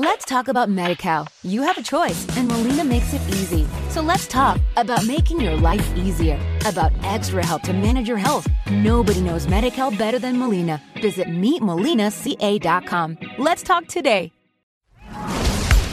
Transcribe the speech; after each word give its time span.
Let's 0.00 0.24
talk 0.24 0.46
about 0.46 0.68
MediCal. 0.68 1.26
You 1.42 1.62
have 1.62 1.76
a 1.76 1.82
choice, 1.82 2.24
and 2.36 2.46
Molina 2.46 2.84
makes 2.84 3.12
it 3.14 3.20
easy. 3.30 3.66
So 3.90 4.00
let's 4.00 4.28
talk 4.28 4.60
about 4.76 5.04
making 5.04 5.40
your 5.40 5.56
life 5.56 5.84
easier, 5.96 6.38
about 6.64 6.92
extra 7.02 7.44
help 7.44 7.62
to 7.62 7.72
manage 7.72 8.06
your 8.06 8.16
health. 8.16 8.46
Nobody 8.70 9.20
knows 9.20 9.48
MediCal 9.48 9.98
better 9.98 10.20
than 10.20 10.38
Molina. 10.38 10.80
Visit 11.02 11.26
meetmolinaca.com. 11.26 13.18
Let's 13.38 13.64
talk 13.64 13.88
today. 13.88 14.30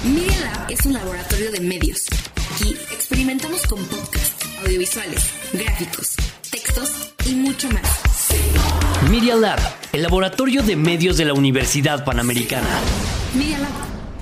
Media 0.04 0.39
Lab 0.39 0.69
es 0.69 0.85
un 0.85 0.93
laboratorio 0.93 1.51
de 1.51 1.61
medios. 1.61 2.05
Aquí 2.53 2.77
experimentamos 2.91 3.65
con 3.65 3.83
podcasts, 3.85 4.45
audiovisuales, 4.63 5.33
gráficos, 5.51 6.15
textos 6.51 7.11
y 7.25 7.33
mucho 7.33 7.71
más. 7.71 8.05
Media 9.09 9.35
Lab, 9.35 9.59
el 9.93 10.03
laboratorio 10.03 10.61
de 10.61 10.75
medios 10.75 11.17
de 11.17 11.25
la 11.25 11.33
Universidad 11.33 12.05
Panamericana. 12.05 12.69
Media 13.33 13.57
Lab, 13.59 13.95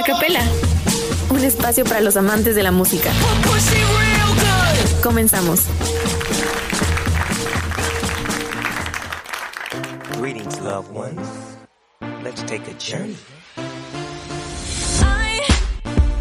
Acapela, 0.00 0.40
un 1.28 1.44
espacio 1.44 1.84
para 1.84 2.00
los 2.00 2.16
amantes 2.16 2.54
de 2.54 2.62
la 2.62 2.70
música. 2.70 3.10
Comenzamos. 5.02 5.66
Greetings, 10.18 10.58
loved 10.62 10.90
ones. 10.94 11.28
Let's 12.24 12.42
take 12.44 12.66
a 12.66 12.74
journey. 12.78 13.18
I 15.02 15.46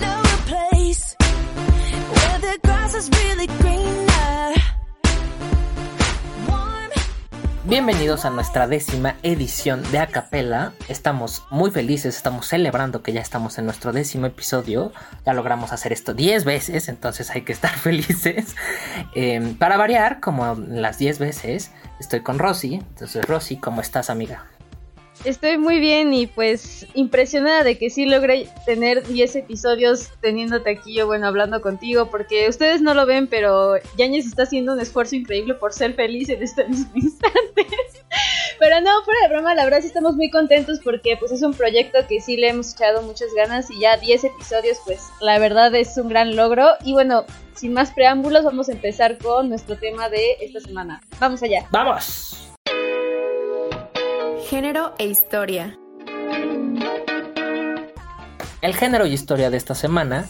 know 0.02 0.20
a 0.20 0.38
place 0.45 1.16
where 1.20 2.39
the 2.39 2.59
grass 2.61 2.95
is 2.95 3.09
really 3.09 3.48
greener. 3.48 3.89
Bienvenidos 7.70 8.25
a 8.25 8.31
nuestra 8.31 8.66
décima 8.66 9.16
edición 9.22 9.84
de 9.92 10.00
Acapella. 10.00 10.73
Estamos 10.88 11.45
muy 11.52 11.70
felices, 11.70 12.16
estamos 12.16 12.48
celebrando 12.48 13.03
que 13.03 13.14
ya 13.14 13.22
estamos 13.22 13.59
en 13.59 13.66
nuestro 13.66 13.94
décimo 13.94 14.26
episodio. 14.26 14.92
Ya 15.23 15.34
logramos 15.34 15.72
hacer 15.72 15.94
esto 15.94 16.16
10 16.16 16.45
veces, 16.45 16.89
entonces 16.89 17.30
hay 17.30 17.44
que 17.44 17.52
estar 17.52 17.70
felices. 17.78 18.56
Eh, 19.14 19.56
para 19.59 19.78
variar, 19.78 20.20
como 20.20 20.56
las 20.56 20.98
10 20.98 21.20
veces, 21.20 21.72
estoy 22.00 22.22
con 22.22 22.39
Rosy. 22.39 22.73
Entonces, 22.73 23.23
Rosy, 23.26 23.58
¿cómo 23.58 23.81
estás, 23.81 24.09
amiga? 24.09 24.48
Estoy 25.25 25.58
muy 25.58 25.80
bien 25.80 26.14
y 26.14 26.28
pues 26.28 26.88
impresionada 26.94 27.64
de 27.64 27.78
que 27.78 27.89
sí 27.89 28.06
logré 28.06 28.48
tener 28.66 29.06
10 29.06 29.36
episodios 29.36 30.09
teniéndote 30.22 30.72
aquí 30.72 30.94
yo, 30.94 31.08
bueno, 31.08 31.28
hablando 31.28 31.61
contigo, 31.61 32.09
porque 32.09 32.48
ustedes 32.48 32.81
no 32.81 32.94
lo 32.94 33.06
ven, 33.06 33.28
pero 33.28 33.73
Yañez 33.98 34.26
está 34.26 34.44
haciendo 34.44 34.73
un 34.73 34.80
esfuerzo 34.80 35.16
increíble 35.16 35.56
por 35.56 35.73
ser 35.73 35.94
feliz 35.94 36.30
en 36.30 36.42
este 36.42 36.66
mismo 36.67 36.92
instante. 36.95 37.67
Pero 38.59 38.81
no, 38.81 39.03
fuera 39.03 39.20
de 39.22 39.30
broma, 39.30 39.56
la 39.56 39.64
verdad 39.64 39.81
sí 39.81 39.88
estamos 39.88 40.16
muy 40.16 40.30
contentos 40.30 40.80
porque 40.84 41.16
pues 41.17 41.31
es 41.31 41.42
un 41.44 41.54
proyecto 41.54 42.00
que 42.08 42.20
sí 42.22 42.38
le 42.38 42.50
hemos 42.50 42.73
echado 42.73 43.02
muchas 43.02 43.30
ganas 43.33 43.70
y 43.72 43.80
ya 43.80 43.98
10 43.98 44.26
episodios 44.26 44.78
pues 44.86 45.02
la 45.22 45.39
verdad 45.39 45.73
es 45.76 45.98
un 45.98 46.09
gran 46.09 46.36
logro 46.36 46.72
y 46.83 46.94
bueno, 46.94 47.26
sin 47.56 47.73
más 47.73 47.92
preámbulos 47.92 48.44
vamos 48.44 48.70
a 48.70 48.73
empezar 48.73 49.17
con 49.17 49.50
nuestro 49.50 49.78
tema 49.78 50.09
de 50.09 50.38
esta 50.42 50.60
semana. 50.60 51.02
Vamos 51.20 51.44
allá. 51.44 51.67
¡Vamos! 51.71 52.48
Género 54.49 54.95
e 54.98 55.05
historia. 55.05 55.77
El 58.61 58.76
género 58.76 59.05
y 59.05 59.14
historia 59.14 59.52
de 59.52 59.58
esta 59.58 59.76
semana, 59.76 60.26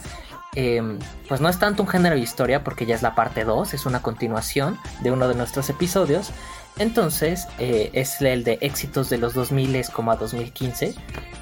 eh, 0.58 0.82
pues 1.30 1.40
no 1.40 1.48
es 1.48 1.58
tanto 1.58 1.84
un 1.84 1.88
género 1.88 2.18
y 2.18 2.22
historia 2.22 2.66
porque 2.66 2.86
ya 2.86 2.96
es 2.96 3.02
la 3.02 3.16
parte 3.16 3.46
2, 3.46 3.74
es 3.74 3.86
una 3.86 4.02
continuación 4.02 4.78
de 5.00 5.12
uno 5.14 5.30
de 5.30 5.36
nuestros 5.36 5.70
episodios. 5.70 6.32
Entonces 6.78 7.48
eh, 7.60 7.92
es 7.94 8.20
el 8.20 8.44
de 8.44 8.58
éxitos 8.60 9.10
de 9.10 9.20
los 9.20 9.34
2000 9.36 9.86
como 9.94 10.12
a 10.12 10.18
2015, 10.18 10.96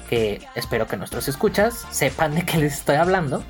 que 0.08 0.46
espero 0.54 0.86
que 0.86 0.96
nuestros 0.96 1.26
escuchas 1.26 1.84
sepan 1.90 2.36
de 2.36 2.44
qué 2.44 2.58
les 2.58 2.74
estoy 2.74 2.94
hablando. 2.94 3.42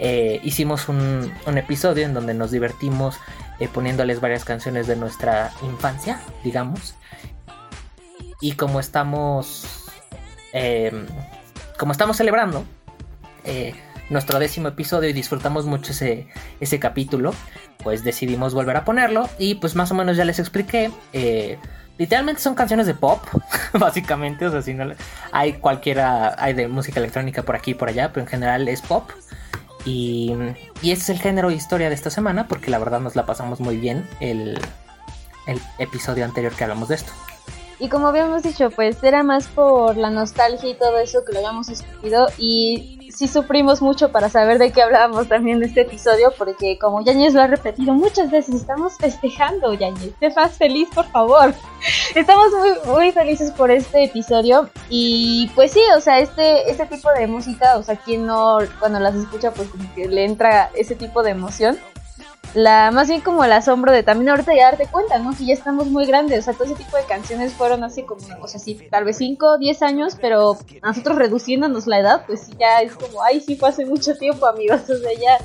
Eh, 0.00 0.40
hicimos 0.42 0.88
un, 0.88 1.32
un 1.46 1.56
episodio 1.56 2.04
en 2.04 2.14
donde 2.14 2.34
nos 2.34 2.50
divertimos 2.50 3.20
eh, 3.60 3.68
poniéndoles 3.68 4.20
varias 4.20 4.44
canciones 4.44 4.88
de 4.88 4.96
nuestra 4.96 5.52
infancia, 5.62 6.20
digamos. 6.42 6.96
Y 8.42 8.52
como 8.52 8.80
estamos, 8.80 9.64
eh, 10.52 10.92
como 11.78 11.92
estamos 11.92 12.18
celebrando 12.18 12.64
eh, 13.44 13.74
nuestro 14.10 14.38
décimo 14.38 14.68
episodio 14.68 15.08
y 15.08 15.14
disfrutamos 15.14 15.64
mucho 15.64 15.92
ese, 15.92 16.26
ese 16.60 16.78
capítulo, 16.78 17.34
pues 17.82 18.04
decidimos 18.04 18.52
volver 18.52 18.76
a 18.76 18.84
ponerlo 18.84 19.30
y 19.38 19.54
pues 19.54 19.74
más 19.74 19.90
o 19.92 19.94
menos 19.94 20.18
ya 20.18 20.24
les 20.26 20.38
expliqué. 20.38 20.90
eh, 21.14 21.56
literalmente 21.98 22.42
son 22.42 22.56
canciones 22.56 22.86
de 22.86 22.94
pop, 22.94 23.22
básicamente, 23.78 24.44
o 24.46 24.50
sea, 24.50 24.60
si 24.60 24.74
no 24.74 24.92
hay 25.30 25.54
cualquiera, 25.54 26.34
hay 26.36 26.52
de 26.52 26.66
música 26.66 26.98
electrónica 26.98 27.44
por 27.44 27.54
aquí 27.54 27.70
y 27.70 27.74
por 27.74 27.88
allá, 27.88 28.12
pero 28.12 28.22
en 28.22 28.28
general 28.28 28.68
es 28.68 28.82
pop. 28.82 29.08
Y, 29.84 30.32
y 30.80 30.90
ese 30.90 31.02
es 31.02 31.08
el 31.10 31.20
género 31.20 31.50
e 31.50 31.54
historia 31.54 31.88
de 31.88 31.94
esta 31.94 32.10
semana, 32.10 32.48
porque 32.48 32.70
la 32.70 32.78
verdad 32.78 33.00
nos 33.00 33.14
la 33.14 33.24
pasamos 33.24 33.60
muy 33.60 33.76
bien 33.76 34.04
el, 34.20 34.60
el 35.46 35.60
episodio 35.78 36.24
anterior 36.24 36.52
que 36.54 36.64
hablamos 36.64 36.88
de 36.88 36.96
esto. 36.96 37.12
Y 37.82 37.88
como 37.88 38.06
habíamos 38.06 38.44
dicho, 38.44 38.70
pues 38.70 39.02
era 39.02 39.24
más 39.24 39.48
por 39.48 39.96
la 39.96 40.08
nostalgia 40.08 40.70
y 40.70 40.74
todo 40.74 41.00
eso 41.00 41.24
que 41.24 41.32
lo 41.32 41.40
habíamos 41.40 41.68
escogido 41.68 42.28
y 42.38 43.10
sí 43.12 43.26
sufrimos 43.26 43.82
mucho 43.82 44.12
para 44.12 44.28
saber 44.28 44.58
de 44.58 44.70
qué 44.70 44.82
hablábamos 44.82 45.26
también 45.26 45.58
de 45.58 45.66
este 45.66 45.80
episodio 45.80 46.32
porque 46.38 46.78
como 46.78 47.04
Yañez 47.04 47.34
lo 47.34 47.42
ha 47.42 47.48
repetido 47.48 47.92
muchas 47.92 48.30
veces, 48.30 48.54
estamos 48.54 48.98
festejando, 48.98 49.74
Yañez, 49.74 50.12
sé 50.20 50.30
más 50.30 50.52
feliz, 50.52 50.90
por 50.94 51.06
favor. 51.06 51.52
Estamos 52.14 52.52
muy, 52.52 52.94
muy 52.94 53.10
felices 53.10 53.50
por 53.50 53.72
este 53.72 54.04
episodio 54.04 54.70
y 54.88 55.50
pues 55.56 55.72
sí, 55.72 55.80
o 55.96 56.00
sea, 56.00 56.20
este, 56.20 56.70
este 56.70 56.86
tipo 56.86 57.10
de 57.10 57.26
música, 57.26 57.78
o 57.78 57.82
sea, 57.82 57.96
quien 57.96 58.26
no 58.26 58.58
cuando 58.78 59.00
las 59.00 59.16
escucha 59.16 59.50
pues 59.50 59.68
como 59.70 59.92
que 59.96 60.06
le 60.06 60.24
entra 60.24 60.70
ese 60.76 60.94
tipo 60.94 61.24
de 61.24 61.32
emoción 61.32 61.76
la 62.54 62.90
más 62.90 63.08
bien 63.08 63.20
como 63.20 63.44
el 63.44 63.52
asombro 63.52 63.92
de 63.92 64.02
también 64.02 64.28
ahorita 64.28 64.54
ya 64.54 64.64
darte 64.64 64.86
cuenta, 64.86 65.18
¿no? 65.18 65.36
Que 65.36 65.46
ya 65.46 65.54
estamos 65.54 65.86
muy 65.86 66.06
grandes, 66.06 66.40
o 66.40 66.42
sea, 66.42 66.54
todo 66.54 66.64
ese 66.64 66.74
tipo 66.74 66.96
de 66.96 67.04
canciones 67.04 67.52
fueron 67.54 67.82
hace 67.84 68.04
como, 68.04 68.22
o 68.40 68.48
sea, 68.48 68.60
sí, 68.60 68.78
tal 68.90 69.04
vez 69.04 69.16
5, 69.16 69.58
10 69.58 69.82
años, 69.82 70.16
pero 70.20 70.58
nosotros 70.82 71.16
reduciéndonos 71.16 71.86
la 71.86 72.00
edad, 72.00 72.24
pues 72.26 72.40
sí, 72.42 72.52
ya 72.58 72.82
es 72.82 72.94
como, 72.94 73.22
ay, 73.22 73.40
sí, 73.40 73.56
fue 73.56 73.72
mucho 73.86 74.14
tiempo, 74.16 74.46
amigos, 74.46 74.82
o 74.82 74.98
sea, 74.98 75.12
ya 75.14 75.38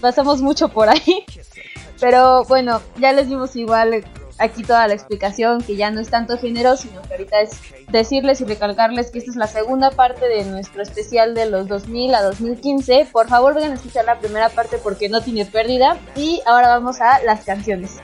pasamos 0.00 0.40
mucho 0.40 0.68
por 0.68 0.88
ahí. 0.88 1.24
Pero 2.00 2.44
bueno, 2.44 2.80
ya 2.98 3.12
les 3.12 3.28
dimos 3.28 3.56
igual 3.56 4.04
aquí 4.38 4.62
toda 4.62 4.86
la 4.88 4.94
explicación, 4.94 5.62
que 5.62 5.76
ya 5.76 5.90
no 5.90 6.00
es 6.00 6.10
tanto 6.10 6.38
género, 6.38 6.76
sino 6.76 7.02
que 7.02 7.14
ahorita 7.14 7.40
es 7.40 7.60
decirles 7.88 8.40
y 8.40 8.44
recalcarles 8.44 9.10
que 9.10 9.18
esta 9.18 9.30
es 9.30 9.36
la 9.36 9.46
segunda 9.46 9.90
parte 9.90 10.26
de 10.28 10.44
nuestro 10.44 10.82
especial 10.82 11.34
de 11.34 11.46
los 11.46 11.68
2000 11.68 12.14
a 12.14 12.22
2015. 12.22 13.08
Por 13.12 13.28
favor, 13.28 13.54
vengan 13.54 13.72
a 13.72 13.74
escuchar 13.74 14.04
la 14.04 14.18
primera 14.18 14.48
parte 14.48 14.78
porque 14.78 15.08
no 15.08 15.20
tiene 15.20 15.44
pérdida. 15.44 15.96
Y 16.16 16.40
ahora 16.46 16.68
vamos 16.68 17.00
a 17.00 17.22
las 17.22 17.44
canciones. 17.44 17.96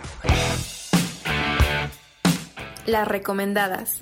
Las 2.86 3.08
recomendadas. 3.08 4.00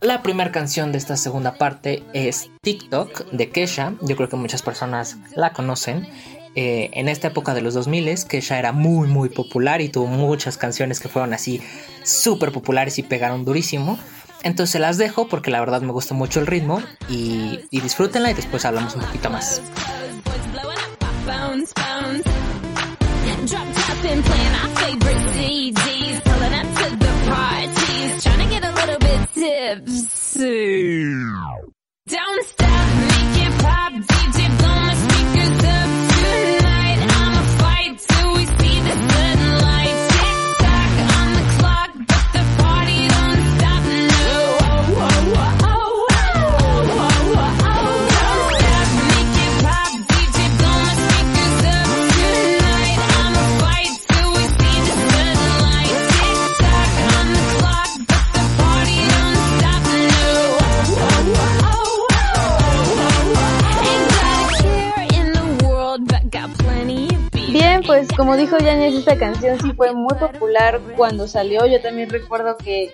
La 0.00 0.20
primera 0.20 0.50
canción 0.50 0.90
de 0.90 0.98
esta 0.98 1.16
segunda 1.16 1.54
parte 1.54 2.02
es 2.12 2.50
TikTok 2.62 3.30
de 3.30 3.50
Kesha. 3.50 3.94
Yo 4.00 4.16
creo 4.16 4.28
que 4.28 4.34
muchas 4.34 4.60
personas 4.60 5.16
la 5.36 5.52
conocen. 5.52 6.08
Eh, 6.54 6.90
en 6.92 7.08
esta 7.08 7.28
época 7.28 7.54
de 7.54 7.62
los 7.62 7.74
2000 7.74 8.24
Kesha 8.28 8.58
era 8.58 8.72
muy 8.72 9.08
muy 9.08 9.30
popular 9.30 9.80
y 9.80 9.88
tuvo 9.88 10.06
muchas 10.06 10.58
canciones 10.58 11.00
que 11.00 11.08
fueron 11.08 11.32
así 11.32 11.62
súper 12.04 12.52
populares 12.52 12.98
y 12.98 13.02
pegaron 13.02 13.44
durísimo. 13.44 13.98
Entonces 14.42 14.80
las 14.80 14.98
dejo 14.98 15.28
porque 15.28 15.50
la 15.50 15.60
verdad 15.60 15.82
me 15.82 15.92
gusta 15.92 16.14
mucho 16.14 16.40
el 16.40 16.46
ritmo 16.46 16.82
y, 17.08 17.60
y 17.70 17.80
disfrútenla 17.80 18.30
y 18.30 18.34
después 18.34 18.64
hablamos 18.64 18.94
un 18.96 19.02
poquito 19.02 19.30
más. 19.30 19.62
bounce, 21.24 21.72
bounce. 21.76 22.32
Drop 32.04 33.11
como 68.32 68.40
dijo 68.40 68.56
Yanis, 68.56 68.94
esta 68.94 69.18
canción 69.18 69.60
sí 69.60 69.74
fue 69.74 69.92
muy 69.92 70.14
popular 70.14 70.80
cuando 70.96 71.28
salió. 71.28 71.66
Yo 71.66 71.82
también 71.82 72.08
recuerdo 72.08 72.56
que 72.56 72.90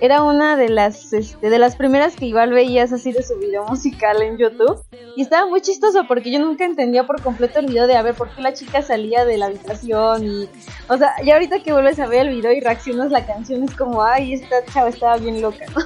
era 0.00 0.24
una 0.24 0.56
de 0.56 0.68
las 0.68 1.12
este, 1.12 1.48
de 1.48 1.58
las 1.60 1.76
primeras 1.76 2.16
que 2.16 2.26
igual 2.26 2.52
veías 2.52 2.92
así 2.92 3.12
de 3.12 3.22
su 3.22 3.38
video 3.38 3.64
musical 3.66 4.20
en 4.20 4.36
YouTube 4.36 4.82
y 5.14 5.22
estaba 5.22 5.46
muy 5.46 5.60
chistoso 5.60 6.08
porque 6.08 6.32
yo 6.32 6.40
nunca 6.40 6.64
entendía 6.64 7.06
por 7.06 7.22
completo 7.22 7.60
el 7.60 7.66
video 7.66 7.86
de 7.86 7.94
a 7.94 8.02
ver 8.02 8.16
por 8.16 8.34
qué 8.34 8.42
la 8.42 8.52
chica 8.52 8.82
salía 8.82 9.24
de 9.24 9.38
la 9.38 9.46
habitación 9.46 10.24
y 10.24 10.48
o 10.88 10.96
sea, 10.98 11.14
ya 11.24 11.34
ahorita 11.34 11.62
que 11.62 11.72
vuelves 11.72 12.00
a 12.00 12.08
ver 12.08 12.26
el 12.26 12.34
video 12.34 12.50
y 12.50 12.58
reaccionas 12.58 13.12
la 13.12 13.24
canción 13.24 13.62
es 13.62 13.76
como, 13.76 14.02
ay, 14.02 14.34
esta 14.34 14.64
chava 14.72 14.88
estaba 14.88 15.18
bien 15.18 15.40
loca, 15.40 15.66
¿no? 15.72 15.82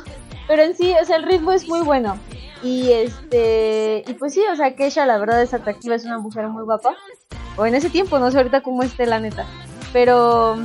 Pero 0.47 0.63
en 0.63 0.77
sí, 0.77 0.95
o 1.01 1.05
sea, 1.05 1.17
el 1.17 1.25
ritmo 1.25 1.53
es 1.53 1.69
muy 1.69 1.81
bueno. 1.81 2.19
Y 2.63 2.93
este, 2.93 4.05
y 4.07 4.15
pues 4.15 4.35
sí, 4.35 4.43
o 4.51 4.57
sea, 4.57 4.75
Kesha 4.75 5.05
la 5.07 5.19
verdad 5.19 5.43
es 5.43 5.53
atractiva, 5.53 5.95
es 5.95 6.05
una 6.05 6.19
mujer 6.19 6.49
muy 6.49 6.65
guapa. 6.65 6.95
O 7.57 7.67
en 7.67 7.75
ese 7.75 7.91
tiempo, 7.91 8.19
no 8.19 8.31
sé 8.31 8.39
ahorita 8.39 8.63
cómo 8.63 8.83
esté 8.83 9.07
la 9.07 9.21
neta. 9.21 9.47
Pero 9.93 10.57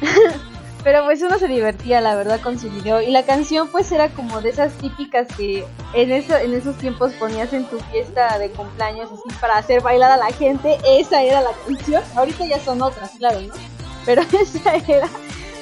Pero 0.84 1.04
pues 1.04 1.22
uno 1.22 1.38
se 1.38 1.46
divertía, 1.46 2.00
la 2.00 2.16
verdad, 2.16 2.40
con 2.40 2.58
su 2.58 2.68
video. 2.68 3.00
Y 3.00 3.10
la 3.10 3.22
canción 3.22 3.68
pues 3.68 3.92
era 3.92 4.08
como 4.08 4.40
de 4.40 4.50
esas 4.50 4.72
típicas 4.74 5.28
que 5.36 5.64
en, 5.94 6.10
eso, 6.10 6.36
en 6.36 6.54
esos 6.54 6.76
tiempos 6.76 7.12
ponías 7.14 7.52
en 7.52 7.64
tu 7.66 7.78
fiesta 7.78 8.36
de 8.38 8.50
cumpleaños, 8.50 9.08
así 9.12 9.38
para 9.40 9.58
hacer 9.58 9.80
bailar 9.80 10.10
a 10.10 10.16
la 10.16 10.32
gente. 10.32 10.78
Esa 10.84 11.22
era 11.22 11.40
la 11.40 11.52
canción. 11.66 12.02
Ahorita 12.16 12.46
ya 12.46 12.58
son 12.58 12.82
otras, 12.82 13.12
claro, 13.12 13.40
¿no? 13.40 13.54
Pero 14.04 14.22
esa 14.40 14.74
era. 14.74 15.08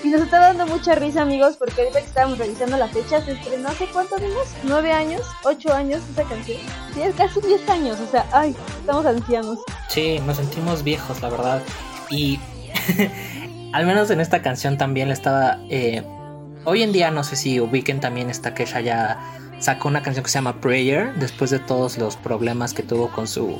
Y 0.02 0.08
nos 0.08 0.23
está 0.23 0.38
dando 0.38 0.67
mucha 0.67 0.94
risa, 0.94 1.23
amigos, 1.23 1.56
porque 1.58 1.82
ahorita 1.82 2.00
que 2.00 2.06
estábamos 2.06 2.38
revisando 2.38 2.79
la 2.79 2.88
fecha, 2.88 3.23
se 3.23 3.32
estrenó 3.32 3.69
hace 3.69 3.87
cuántos 3.87 4.19
años? 4.19 4.47
¿Nueve 4.62 4.93
años? 4.93 5.20
¿Ocho 5.44 5.75
años 5.75 6.00
esa 6.11 6.25
canción? 6.25 6.58
Sí, 6.94 7.02
es 7.02 7.14
casi 7.14 7.41
diez 7.43 7.69
años, 7.69 8.00
o 8.00 8.11
sea, 8.11 8.25
ay, 8.32 8.56
estamos 8.81 9.05
ancianos. 9.05 9.58
Sí, 9.88 10.19
nos 10.26 10.38
sentimos 10.38 10.82
viejos, 10.82 11.20
la 11.20 11.29
verdad. 11.29 11.62
Y 12.08 12.41
al 13.73 13.85
menos 13.85 14.11
en 14.11 14.20
esta 14.20 14.41
canción 14.41 14.79
también 14.79 15.08
le 15.08 15.14
estaba... 15.14 15.58
Eh, 15.69 16.03
hoy 16.64 16.82
en 16.82 16.93
día 16.93 17.11
no 17.11 17.23
sé 17.23 17.37
si 17.37 17.61
ubiquen 17.61 18.00
también 18.00 18.31
esta 18.31 18.55
que 18.55 18.64
ya 18.64 19.19
sacó 19.58 19.88
una 19.88 20.03
canción 20.03 20.25
que 20.25 20.31
se 20.31 20.38
llama 20.38 20.62
Prayer 20.62 21.14
después 21.17 21.50
de 21.50 21.58
todos 21.58 21.99
los 21.99 22.17
problemas 22.17 22.73
que 22.73 22.82
tuvo 22.82 23.11
con 23.11 23.29
su... 23.29 23.58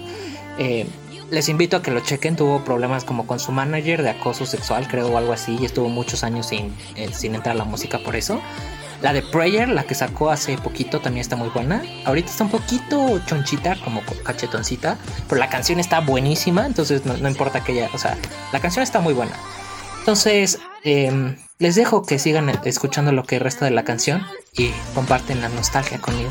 Eh, 0.59 0.87
les 1.31 1.49
invito 1.49 1.77
a 1.77 1.83
que 1.83 1.91
lo 1.91 2.01
chequen, 2.01 2.37
tuvo 2.37 2.65
problemas 2.65 3.05
como 3.05 3.27
con 3.27 3.39
su 3.39 3.53
manager 3.53 4.03
de 4.03 4.11
acoso 4.11 4.47
sexual, 4.47 4.89
creo, 4.89 5.09
o 5.09 5.19
algo 5.19 5.33
así, 5.33 5.57
y 5.61 5.65
estuvo 5.65 5.89
muchos 5.89 6.25
años 6.25 6.47
sin, 6.47 6.75
eh, 6.97 7.11
sin 7.13 7.35
entrar 7.35 7.55
a 7.55 7.59
la 7.59 7.65
música 7.65 7.99
por 7.99 8.17
eso. 8.17 8.41
La 9.01 9.15
de 9.15 9.23
Prayer, 9.23 9.69
la 9.69 9.85
que 9.85 9.95
sacó 9.95 10.31
hace 10.31 10.59
poquito, 10.59 11.01
también 11.01 11.23
está 11.23 11.37
muy 11.37 11.49
buena. 11.49 11.83
Ahorita 12.05 12.31
está 12.31 12.45
un 12.45 12.51
poquito 12.51 13.19
chonchita, 13.25 13.77
como 13.83 14.03
cachetoncita, 14.25 14.99
pero 15.29 15.39
la 15.39 15.49
canción 15.49 15.81
está 15.81 16.01
buenísima, 16.01 16.67
entonces 16.67 17.07
no, 17.07 17.29
importa 17.29 17.65
que 17.65 17.73
ella, 17.73 17.89
o 17.95 17.99
sea, 17.99 18.19
la 18.53 18.61
canción 18.61 18.83
está 18.83 19.01
muy 19.01 19.15
buena. 19.15 19.33
Entonces, 20.01 20.59
eh, 20.85 21.37
les 21.59 21.75
dejo 21.77 22.03
que 22.03 22.19
sigan 22.19 22.51
escuchando 22.65 23.13
lo 23.13 23.25
que 23.25 23.39
resta 23.39 23.65
de 23.65 23.71
la 23.71 23.85
canción 23.85 24.23
y 24.55 24.71
comparten 24.95 25.41
la 25.41 25.49
nostalgia 25.49 25.99
conmigo. 25.99 26.31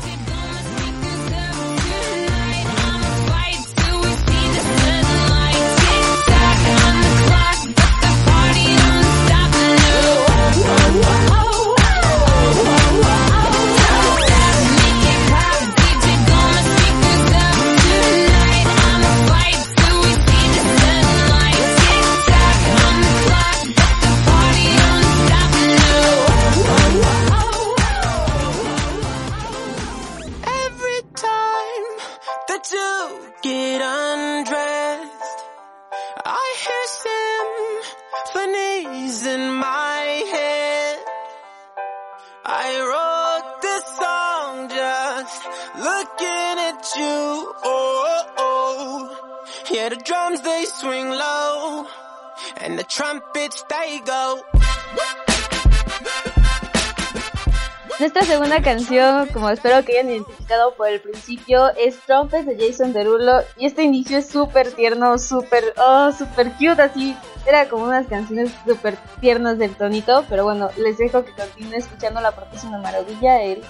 Nuestra 57.98 58.22
segunda 58.22 58.60
canción, 58.60 59.28
como 59.28 59.48
espero 59.48 59.82
que 59.82 59.92
hayan 59.92 60.10
identificado 60.10 60.74
por 60.74 60.88
el 60.88 61.00
principio, 61.00 61.70
es 61.78 61.98
Trumpets 62.00 62.46
de 62.46 62.58
Jason 62.58 62.92
Derulo. 62.92 63.40
Y 63.56 63.64
este 63.64 63.82
inicio 63.82 64.18
es 64.18 64.28
súper 64.28 64.70
tierno, 64.72 65.18
súper, 65.18 65.72
oh, 65.78 66.12
súper 66.12 66.52
cute, 66.52 66.82
así. 66.82 67.16
Era 67.46 67.66
como 67.68 67.84
unas 67.84 68.06
canciones 68.06 68.50
súper 68.66 68.98
tiernas 69.20 69.56
del 69.56 69.74
tonito. 69.74 70.26
Pero 70.28 70.44
bueno, 70.44 70.68
les 70.76 70.98
dejo 70.98 71.24
que 71.24 71.32
continúen 71.32 71.74
escuchando 71.74 72.20
la 72.20 72.32
porque 72.32 72.56
es 72.56 72.64
una 72.64 72.78
maravilla. 72.78 73.42
El... 73.42 73.62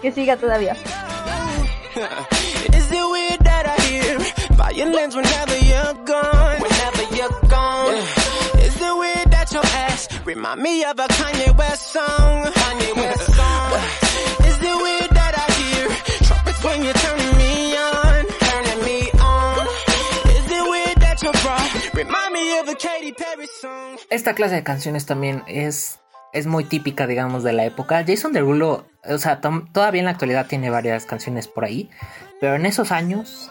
que 0.00 0.12
siga 0.12 0.36
todavía. 0.36 0.76
Is 2.72 2.88
it 2.90 3.06
weird 3.14 3.40
that 3.44 3.66
I 3.68 3.76
hear 3.84 4.18
violence 4.56 5.14
whenever 5.14 5.58
you're 5.58 5.94
gone? 6.06 6.60
Whenever 6.60 7.04
you're 7.16 7.48
gone. 7.50 7.96
Yeah. 7.96 8.64
Is 8.64 8.80
it 8.80 8.96
weird 8.96 9.30
that 9.30 9.52
your 9.52 9.62
ass 9.64 10.08
remind 10.24 10.62
me 10.62 10.84
of 10.84 10.98
a 10.98 11.06
Kanye 11.08 11.54
West 11.54 11.92
song? 11.92 12.44
Kanye 12.48 12.96
West 12.96 13.26
song. 13.36 13.72
Is 14.48 14.56
it 14.62 14.76
weird 14.84 15.10
that 15.12 15.34
I 15.36 15.46
hear 15.60 15.88
trumpets 16.24 16.64
when 16.64 16.82
you're 16.82 16.94
turning 16.94 17.36
me 17.36 17.76
on? 17.76 18.24
Turning 18.40 18.80
me 18.88 18.98
on. 19.20 19.66
Is 20.32 20.48
it 20.48 20.64
weird 20.72 20.96
that 21.04 21.18
your 21.22 21.32
bra 21.44 21.60
remind 21.92 22.32
me 22.32 22.58
of 22.60 22.68
a 22.68 22.74
Katy 22.74 23.12
Perry 23.12 23.46
song? 23.60 23.98
Esta 24.08 24.34
clase 24.34 24.54
de 24.54 24.64
canciones 24.64 25.04
también 25.04 25.44
es 25.46 25.98
es 26.32 26.46
muy 26.46 26.64
típica, 26.64 27.06
digamos, 27.06 27.42
de 27.42 27.52
la 27.52 27.64
época. 27.64 28.04
Jason 28.06 28.32
Derulo, 28.32 28.86
o 29.04 29.18
sea, 29.18 29.40
todavía 29.40 30.00
en 30.00 30.06
la 30.06 30.12
actualidad 30.12 30.46
tiene 30.46 30.70
varias 30.70 31.04
canciones 31.06 31.48
por 31.48 31.64
ahí, 31.64 31.90
pero 32.40 32.54
en 32.54 32.66
esos 32.66 32.92
años, 32.92 33.50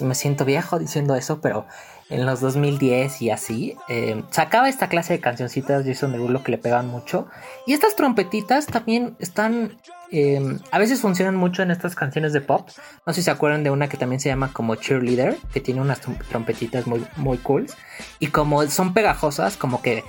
me 0.00 0.14
siento 0.14 0.44
viejo 0.44 0.78
diciendo 0.78 1.14
eso, 1.14 1.40
pero 1.40 1.66
en 2.10 2.26
los 2.26 2.40
2010 2.40 3.22
y 3.22 3.30
así, 3.30 3.76
eh, 3.88 4.22
sacaba 4.30 4.68
esta 4.68 4.88
clase 4.88 5.14
de 5.14 5.20
cancioncitas 5.20 5.86
Jason 5.86 6.12
Derulo 6.12 6.42
que 6.42 6.52
le 6.52 6.58
pegan 6.58 6.88
mucho. 6.88 7.28
Y 7.66 7.72
estas 7.72 7.96
trompetitas 7.96 8.66
también 8.66 9.16
están, 9.18 9.78
eh, 10.10 10.58
a 10.70 10.78
veces 10.78 11.00
funcionan 11.00 11.34
mucho 11.34 11.62
en 11.62 11.70
estas 11.70 11.94
canciones 11.94 12.32
de 12.32 12.40
pop. 12.40 12.68
No 13.06 13.12
sé 13.12 13.20
si 13.20 13.24
se 13.24 13.30
acuerdan 13.30 13.64
de 13.64 13.70
una 13.70 13.88
que 13.88 13.96
también 13.96 14.20
se 14.20 14.28
llama 14.28 14.52
como 14.52 14.74
Cheerleader, 14.74 15.38
que 15.52 15.60
tiene 15.60 15.80
unas 15.80 16.00
trompetitas 16.00 16.86
muy, 16.86 17.06
muy 17.16 17.38
cool. 17.38 17.66
Y 18.18 18.28
como 18.28 18.66
son 18.66 18.92
pegajosas, 18.92 19.56
como 19.56 19.80
que 19.80 20.04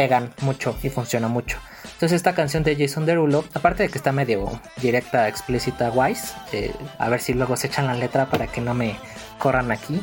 pegan 0.00 0.32
mucho 0.40 0.78
y 0.82 0.88
funciona 0.88 1.28
mucho. 1.28 1.58
Entonces 1.84 2.12
esta 2.12 2.34
canción 2.34 2.62
de 2.62 2.74
Jason 2.74 3.04
Derulo, 3.04 3.44
aparte 3.52 3.82
de 3.82 3.90
que 3.90 3.98
está 3.98 4.12
medio 4.12 4.58
directa, 4.80 5.28
explícita, 5.28 5.90
wise, 5.90 6.32
eh, 6.52 6.72
a 6.96 7.10
ver 7.10 7.20
si 7.20 7.34
luego 7.34 7.54
se 7.54 7.66
echan 7.66 7.86
la 7.86 7.92
letra 7.92 8.24
para 8.30 8.46
que 8.46 8.62
no 8.62 8.72
me 8.72 8.96
corran 9.38 9.70
aquí, 9.70 10.00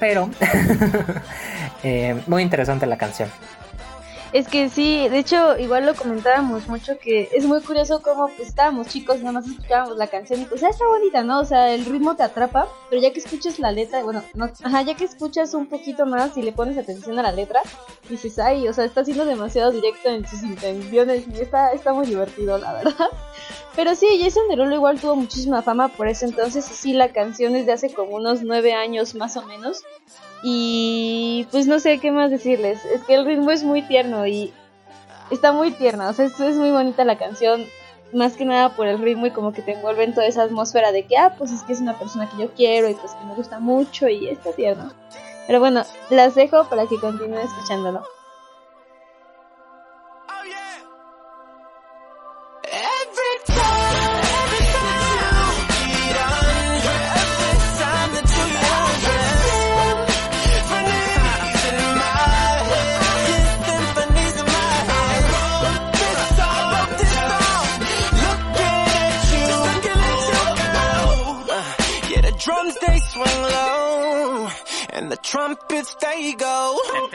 pero 0.00 0.28
eh, 1.84 2.20
muy 2.26 2.42
interesante 2.42 2.86
la 2.86 2.98
canción. 2.98 3.28
Es 4.32 4.48
que 4.48 4.68
sí, 4.68 5.08
de 5.08 5.18
hecho, 5.18 5.56
igual 5.56 5.86
lo 5.86 5.94
comentábamos 5.94 6.66
mucho 6.68 6.98
que 6.98 7.28
es 7.32 7.46
muy 7.46 7.60
curioso 7.62 8.02
cómo 8.02 8.26
pues, 8.28 8.48
estábamos 8.48 8.88
chicos, 8.88 9.18
nada 9.20 9.32
más 9.32 9.46
escuchábamos 9.46 9.96
la 9.96 10.08
canción 10.08 10.42
y 10.42 10.44
pues 10.46 10.60
ya 10.60 10.68
está 10.68 10.84
bonita, 10.86 11.22
¿no? 11.22 11.40
O 11.40 11.44
sea, 11.44 11.72
el 11.72 11.84
ritmo 11.84 12.16
te 12.16 12.24
atrapa, 12.24 12.68
pero 12.90 13.00
ya 13.00 13.12
que 13.12 13.20
escuchas 13.20 13.58
la 13.58 13.70
letra, 13.70 14.02
bueno, 14.02 14.22
no, 14.34 14.50
ajá, 14.62 14.82
ya 14.82 14.94
que 14.94 15.04
escuchas 15.04 15.54
un 15.54 15.66
poquito 15.66 16.06
más 16.06 16.36
y 16.36 16.42
le 16.42 16.52
pones 16.52 16.76
atención 16.76 17.18
a 17.18 17.22
la 17.22 17.32
letra, 17.32 17.60
dices, 18.10 18.38
ay, 18.38 18.66
o 18.68 18.72
sea, 18.72 18.84
está 18.84 19.04
siendo 19.04 19.24
demasiado 19.24 19.70
directo 19.70 20.08
en 20.08 20.26
sus 20.26 20.42
intenciones 20.42 21.24
y 21.28 21.40
está, 21.40 21.70
está 21.70 21.92
muy 21.92 22.06
divertido, 22.06 22.58
la 22.58 22.72
verdad. 22.72 23.08
Pero 23.76 23.94
sí, 23.94 24.20
Jason 24.20 24.48
Derulo 24.48 24.74
igual 24.74 25.00
tuvo 25.00 25.16
muchísima 25.16 25.62
fama 25.62 25.88
por 25.88 26.08
eso, 26.08 26.24
entonces 26.24 26.64
sí, 26.64 26.94
la 26.94 27.12
canción 27.12 27.54
es 27.54 27.66
de 27.66 27.72
hace 27.72 27.94
como 27.94 28.16
unos 28.16 28.42
nueve 28.42 28.74
años 28.74 29.14
más 29.14 29.36
o 29.36 29.42
menos. 29.42 29.82
Y 30.42 31.46
pues 31.50 31.66
no 31.66 31.78
sé 31.80 31.98
qué 31.98 32.10
más 32.10 32.30
decirles. 32.30 32.84
Es 32.84 33.02
que 33.04 33.14
el 33.14 33.24
ritmo 33.24 33.50
es 33.50 33.64
muy 33.64 33.82
tierno 33.82 34.26
y 34.26 34.52
está 35.30 35.52
muy 35.52 35.70
tierno. 35.70 36.08
O 36.08 36.12
sea, 36.12 36.26
es, 36.26 36.38
es 36.38 36.56
muy 36.56 36.70
bonita 36.70 37.04
la 37.04 37.18
canción. 37.18 37.64
Más 38.12 38.36
que 38.36 38.44
nada 38.44 38.76
por 38.76 38.86
el 38.86 39.00
ritmo 39.00 39.26
y 39.26 39.30
como 39.32 39.52
que 39.52 39.62
te 39.62 39.72
envuelve 39.72 40.04
en 40.04 40.14
toda 40.14 40.26
esa 40.26 40.42
atmósfera 40.42 40.92
de 40.92 41.04
que, 41.04 41.16
ah, 41.16 41.34
pues 41.36 41.50
es 41.50 41.62
que 41.64 41.72
es 41.72 41.80
una 41.80 41.98
persona 41.98 42.30
que 42.30 42.40
yo 42.40 42.50
quiero 42.54 42.88
y 42.88 42.94
pues 42.94 43.12
que 43.12 43.24
me 43.24 43.34
gusta 43.34 43.58
mucho 43.58 44.08
y 44.08 44.28
está 44.28 44.52
tierno. 44.52 44.92
Pero 45.46 45.58
bueno, 45.60 45.84
las 46.10 46.34
dejo 46.34 46.68
para 46.68 46.86
que 46.86 46.98
continúen 47.00 47.40
escuchándolo. 47.40 48.04
the 75.16 75.22
trumpets 75.22 75.94
they 75.94 76.34
go. 76.34 76.78
I, 76.88 77.08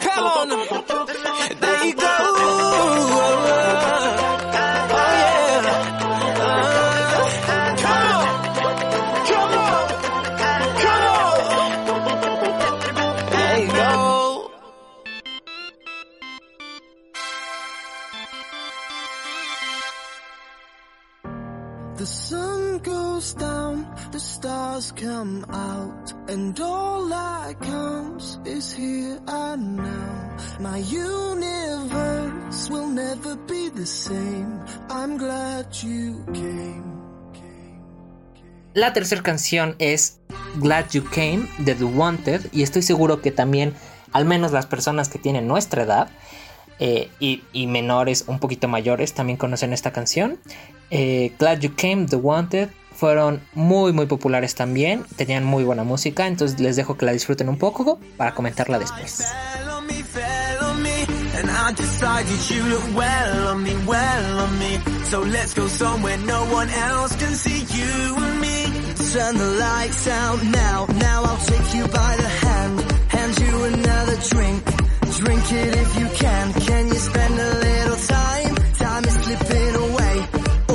can 0.00 0.12
I, 0.12 0.36
I, 0.36 0.52
I, 1.22 1.56
I, 1.62 1.92
go. 1.92 2.15
La 38.74 38.92
tercera 38.92 39.22
canción 39.22 39.74
es 39.78 40.18
Glad 40.56 40.90
You 40.90 41.04
Came 41.04 41.48
de 41.58 41.74
The 41.74 41.84
Wanted 41.84 42.52
y 42.52 42.62
estoy 42.62 42.82
seguro 42.82 43.20
que 43.20 43.30
también, 43.30 43.74
al 44.12 44.24
menos 44.24 44.52
las 44.52 44.66
personas 44.66 45.08
que 45.08 45.18
tienen 45.18 45.46
nuestra 45.46 45.82
edad 45.82 46.08
eh, 46.78 47.10
y, 47.18 47.66
menores 47.66 48.24
un 48.26 48.38
poquito 48.38 48.68
mayores, 48.68 49.14
también 49.14 49.38
conocen 49.38 49.72
esta 49.72 49.92
canción. 49.92 50.38
Eh, 50.90 51.32
Glad 51.38 51.60
You 51.60 51.74
Came, 51.74 52.06
The 52.06 52.16
Wanted, 52.16 52.68
fueron 52.94 53.42
muy 53.54 53.92
muy 53.92 54.06
populares 54.06 54.54
también, 54.54 55.04
tenían 55.16 55.44
muy 55.44 55.64
buena 55.64 55.84
música, 55.84 56.26
entonces 56.26 56.60
les 56.60 56.76
dejo 56.76 56.96
que 56.96 57.06
la 57.06 57.12
disfruten 57.12 57.48
un 57.48 57.58
poco 57.58 57.98
para 58.16 58.34
comentarla 58.34 58.78
después. 58.78 59.24
So 65.10 65.20
let's 65.20 65.54
go 65.54 65.68
somewhere 65.68 66.18
no 66.18 66.44
one 66.46 66.68
else 66.68 67.14
can 67.14 67.32
see 67.34 67.60
you 67.78 68.16
and 68.16 68.40
me. 68.40 68.64
Turn 69.12 69.36
the 69.38 69.50
lights 69.60 70.08
out 70.08 70.42
now, 70.44 70.86
now 70.86 71.22
I'll 71.22 71.44
take 71.46 71.74
you 71.74 71.84
by 71.84 72.16
the 72.16 72.28
hand, 72.44 72.80
hand 73.14 73.38
you 73.38 73.64
another 73.64 74.16
drink. 74.30 74.64
Drink 75.18 75.52
it 75.52 75.76
if 75.76 75.98
you 76.00 76.08
can, 76.08 76.52
can 76.54 76.88
you 76.88 76.94
spend 76.94 77.34
a 77.38 77.54
little 77.66 77.96
time? 77.96 78.54
Time 78.74 79.04
is 79.04 79.14
slipping 79.22 79.74
away, 79.86 80.16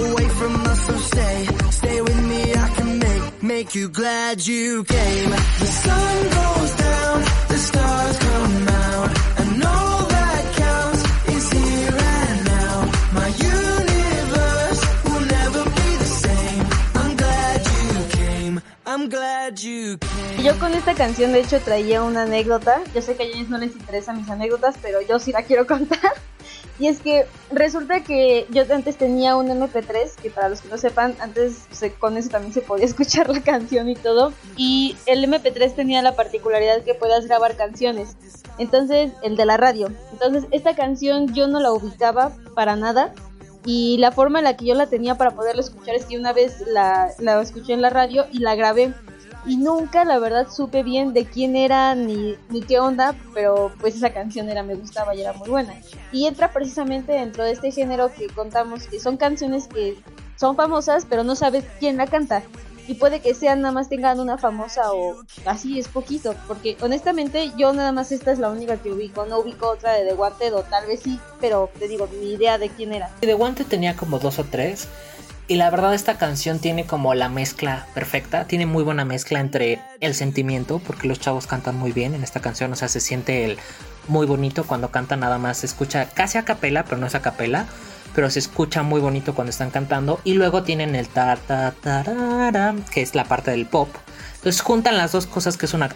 away 0.06 0.28
from 0.30 0.56
us, 0.72 0.88
so 0.88 0.96
stay, 0.98 1.48
stay 1.70 2.02
with 2.02 2.24
me, 2.30 2.54
I 2.56 2.68
can 2.78 3.00
make, 3.00 3.44
make 3.44 3.76
you 3.76 3.90
glad 3.90 4.48
you 4.48 4.84
came. 4.86 5.30
The 5.30 5.72
sun 5.86 6.24
goes 6.24 6.76
down, 6.88 7.22
the 7.50 7.58
stars 7.58 8.18
come 8.18 8.68
out, 8.70 8.71
Yo 20.43 20.57
con 20.57 20.74
esta 20.74 20.95
canción 20.95 21.33
de 21.33 21.41
hecho 21.41 21.60
traía 21.60 22.01
una 22.01 22.24
anécdota. 22.24 22.81
Yo 22.95 23.03
sé 23.03 23.15
que 23.15 23.21
a 23.21 23.25
ellos 23.27 23.50
no 23.50 23.60
les 23.60 23.74
interesan 23.74 24.17
mis 24.17 24.27
anécdotas, 24.27 24.74
pero 24.81 25.00
yo 25.00 25.19
sí 25.19 25.31
la 25.31 25.43
quiero 25.43 25.67
contar. 25.67 26.13
Y 26.79 26.88
es 26.88 27.00
que 27.00 27.27
resulta 27.51 28.03
que 28.03 28.48
yo 28.50 28.63
antes 28.74 28.98
tenía 28.98 29.36
un 29.36 29.50
MP3, 29.50 30.15
que 30.19 30.31
para 30.31 30.50
los 30.50 30.62
que 30.62 30.69
no 30.69 30.79
sepan, 30.79 31.15
antes 31.19 31.67
con 32.00 32.17
eso 32.17 32.29
también 32.29 32.53
se 32.53 32.62
podía 32.62 32.86
escuchar 32.88 33.29
la 33.29 33.41
canción 33.43 33.88
y 33.88 33.93
todo. 33.93 34.33
Y 34.57 34.95
el 35.05 35.24
MP3 35.31 35.75
tenía 35.75 36.01
la 36.01 36.15
particularidad 36.15 36.81
que 36.83 36.95
puedas 36.95 37.27
grabar 37.27 37.55
canciones. 37.55 38.17
Entonces, 38.57 39.12
el 39.21 39.38
de 39.38 39.45
la 39.45 39.57
radio. 39.57 39.91
Entonces, 40.12 40.45
esta 40.50 40.75
canción 40.75 41.31
yo 41.36 41.48
no 41.48 41.60
la 41.60 41.71
ubicaba 41.71 42.31
para 42.55 42.75
nada. 42.75 43.13
Y 43.63 43.98
la 44.00 44.12
forma 44.12 44.39
en 44.39 44.45
la 44.45 44.57
que 44.57 44.65
yo 44.65 44.74
la 44.74 44.88
tenía 44.88 45.13
para 45.19 45.36
poderla 45.36 45.62
escuchar 45.62 45.93
es 45.93 46.05
que 46.05 46.17
una 46.17 46.33
vez 46.33 46.63
la 46.65 47.13
escuché 47.43 47.74
en 47.74 47.83
la 47.83 47.91
radio 47.91 48.25
y 48.31 48.39
la 48.39 48.55
grabé. 48.55 48.91
Y 49.45 49.57
nunca, 49.57 50.05
la 50.05 50.19
verdad, 50.19 50.48
supe 50.50 50.83
bien 50.83 51.13
de 51.13 51.25
quién 51.25 51.55
era 51.55 51.95
ni, 51.95 52.36
ni 52.50 52.62
qué 52.62 52.79
onda, 52.79 53.15
pero 53.33 53.71
pues 53.79 53.95
esa 53.95 54.13
canción 54.13 54.50
era, 54.50 54.62
me 54.62 54.75
gustaba 54.75 55.15
y 55.15 55.21
era 55.21 55.33
muy 55.33 55.50
buena. 55.50 55.74
Y 56.12 56.27
entra 56.27 56.51
precisamente 56.53 57.13
dentro 57.13 57.43
de 57.43 57.51
este 57.51 57.71
género 57.71 58.13
que 58.13 58.27
contamos, 58.27 58.86
que 58.88 59.00
son 59.00 59.17
canciones 59.17 59.67
que 59.67 59.98
son 60.36 60.55
famosas, 60.55 61.05
pero 61.10 61.24
no 61.24 61.36
sabes 61.36 61.65
quién 61.79 61.98
la 61.98 62.07
canta. 62.07 62.43
Y 62.88 62.95
puede 62.95 63.19
que 63.19 63.33
sean 63.33 63.62
nada 63.62 63.71
más 63.71 63.89
tengan 63.89 64.19
una 64.19 64.38
famosa 64.38 64.91
o 64.91 65.21
así 65.45 65.79
es 65.79 65.88
poquito, 65.88 66.36
porque 66.48 66.77
honestamente 66.81 67.51
yo 67.57 67.74
nada 67.74 67.91
más 67.91 68.12
esta 68.12 68.31
es 68.31 68.39
la 68.39 68.50
única 68.50 68.77
que 68.77 68.91
ubico, 68.91 69.25
no 69.25 69.39
ubico 69.39 69.69
otra 69.69 69.93
de 69.93 70.05
The 70.05 70.13
Wanted 70.15 70.55
o 70.55 70.63
tal 70.63 70.88
vez 70.88 71.01
sí, 71.01 71.19
pero 71.39 71.69
te 71.77 71.88
digo, 71.88 72.10
ni 72.19 72.33
idea 72.33 72.57
de 72.57 72.69
quién 72.69 72.91
era. 72.91 73.10
The 73.21 73.36
Wanted 73.36 73.67
tenía 73.67 73.95
como 73.95 74.19
dos 74.19 74.39
o 74.39 74.43
tres. 74.43 74.88
Y 75.51 75.55
la 75.55 75.70
verdad 75.70 75.93
esta 75.93 76.17
canción 76.17 76.60
tiene 76.60 76.86
como 76.86 77.13
la 77.13 77.27
mezcla 77.27 77.86
perfecta, 77.93 78.46
tiene 78.46 78.65
muy 78.65 78.86
buena 78.86 79.03
mezcla 79.03 79.41
entre 79.41 79.81
el 80.00 80.15
sentimiento, 80.15 80.79
porque 80.79 81.10
los 81.10 81.20
chavos 81.20 81.46
cantan 81.46 81.75
muy 81.75 81.91
bien 81.91 82.15
en 82.15 82.24
esta 82.24 82.39
canción, 82.39 82.72
o 82.72 82.77
sea, 82.77 82.88
se 82.88 83.01
siente 83.01 83.43
el 83.43 83.58
muy 84.08 84.25
bonito 84.25 84.63
cuando 84.63 84.91
cantan 84.91 85.20
nada 85.20 85.39
más, 85.39 85.58
se 85.58 85.65
escucha 85.65 86.05
casi 86.05 86.38
a 86.38 86.46
capela, 86.46 86.86
pero 86.86 86.96
no 86.96 87.05
es 87.05 87.15
a 87.15 87.22
capela, 87.22 87.65
pero 88.15 88.29
se 88.29 88.39
escucha 88.39 88.81
muy 88.81 89.01
bonito 89.01 89.36
cuando 89.36 89.50
están 89.50 89.72
cantando, 89.72 90.22
y 90.24 90.36
luego 90.36 90.63
tienen 90.63 90.96
el 90.96 91.10
ta 91.10 91.36
ta 91.36 91.74
tarara, 91.81 92.74
que 92.89 93.01
es 93.01 93.13
la 93.13 93.25
parte 93.25 93.51
del 93.51 93.65
pop. 93.65 93.89
Entonces 94.36 94.62
juntan 94.62 94.98
las 94.98 95.12
dos 95.12 95.27
cosas 95.27 95.58
que 95.58 95.65
es 95.65 95.74
una 95.74 95.89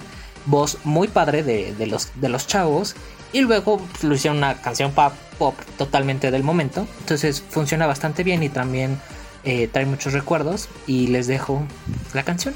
voz 0.48 0.80
muy 0.84 1.08
padre 1.08 1.44
de, 1.44 1.74
de 1.76 1.88
los, 1.88 2.10
de 2.16 2.28
los 2.28 2.46
chavos 2.46 2.94
y 3.32 3.40
luego 3.40 3.78
pues, 3.78 4.04
lo 4.04 4.16
hicieron 4.16 4.38
una 4.38 4.56
canción 4.56 4.92
pop, 4.92 5.14
pop 5.40 5.56
totalmente 5.78 6.30
del 6.30 6.44
momento. 6.44 6.86
Entonces 7.00 7.42
funciona 7.50 7.88
bastante 7.88 8.24
bien 8.24 8.44
y 8.44 8.50
también 8.50 9.00
eh, 9.46 9.68
trae 9.68 9.86
muchos 9.86 10.14
recuerdos. 10.14 10.70
Y 10.88 11.08
les 11.08 11.28
dejo 11.28 11.66
la 12.14 12.24
canción. 12.24 12.54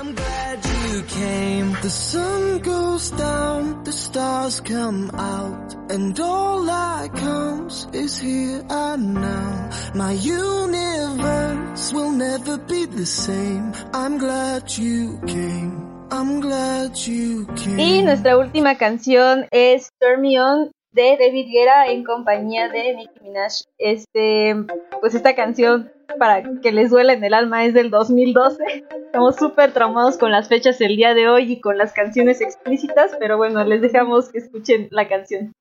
I'm 0.00 0.14
glad 0.14 0.58
you 0.92 1.02
came. 1.02 1.72
The 1.82 1.90
sun 1.90 2.60
goes 2.62 3.10
down, 3.10 3.84
the 3.84 3.92
stars 3.92 4.60
come 4.60 5.10
out, 5.14 5.74
and 5.90 6.18
all 6.20 6.64
that 6.64 7.12
counts 7.14 7.86
is 7.92 8.18
here 8.18 8.64
and 8.70 9.14
now. 9.14 9.70
My 9.94 10.12
universe 10.12 11.92
will 11.92 12.12
never 12.12 12.56
be 12.58 12.86
the 12.86 13.04
same. 13.04 13.72
I'm 13.92 14.18
glad 14.18 14.70
you 14.78 15.20
came. 15.26 15.86
I'm 16.10 16.40
glad 16.40 16.96
you 17.06 17.46
came. 17.56 17.78
Y 17.78 18.02
nuestra 18.02 18.36
última 18.36 18.76
canción 18.76 19.46
es 19.50 19.90
Turn 20.00 20.22
Me 20.22 20.40
On 20.40 20.70
de 20.92 21.16
David 21.18 21.46
Guerra 21.52 21.86
en 21.86 22.04
compañía 22.04 22.68
de 22.68 22.94
Nicki 22.94 23.20
Minaj. 23.20 23.52
Este, 23.78 24.54
pues 25.00 25.14
esta 25.14 25.34
canción 25.34 25.92
para 26.18 26.42
que 26.60 26.72
les 26.72 26.90
duela 26.90 27.12
en 27.12 27.22
el 27.24 27.34
alma 27.34 27.64
es 27.64 27.74
del 27.74 27.90
2012. 27.90 28.62
Estamos 29.06 29.36
súper 29.36 29.72
traumados 29.72 30.18
con 30.18 30.32
las 30.32 30.48
fechas 30.48 30.80
el 30.80 30.96
día 30.96 31.14
de 31.14 31.28
hoy 31.28 31.52
y 31.52 31.60
con 31.60 31.78
las 31.78 31.92
canciones 31.92 32.40
explícitas, 32.40 33.12
pero 33.18 33.36
bueno, 33.36 33.64
les 33.64 33.80
dejamos 33.80 34.30
que 34.30 34.38
escuchen 34.38 34.88
la 34.90 35.08
canción. 35.08 35.52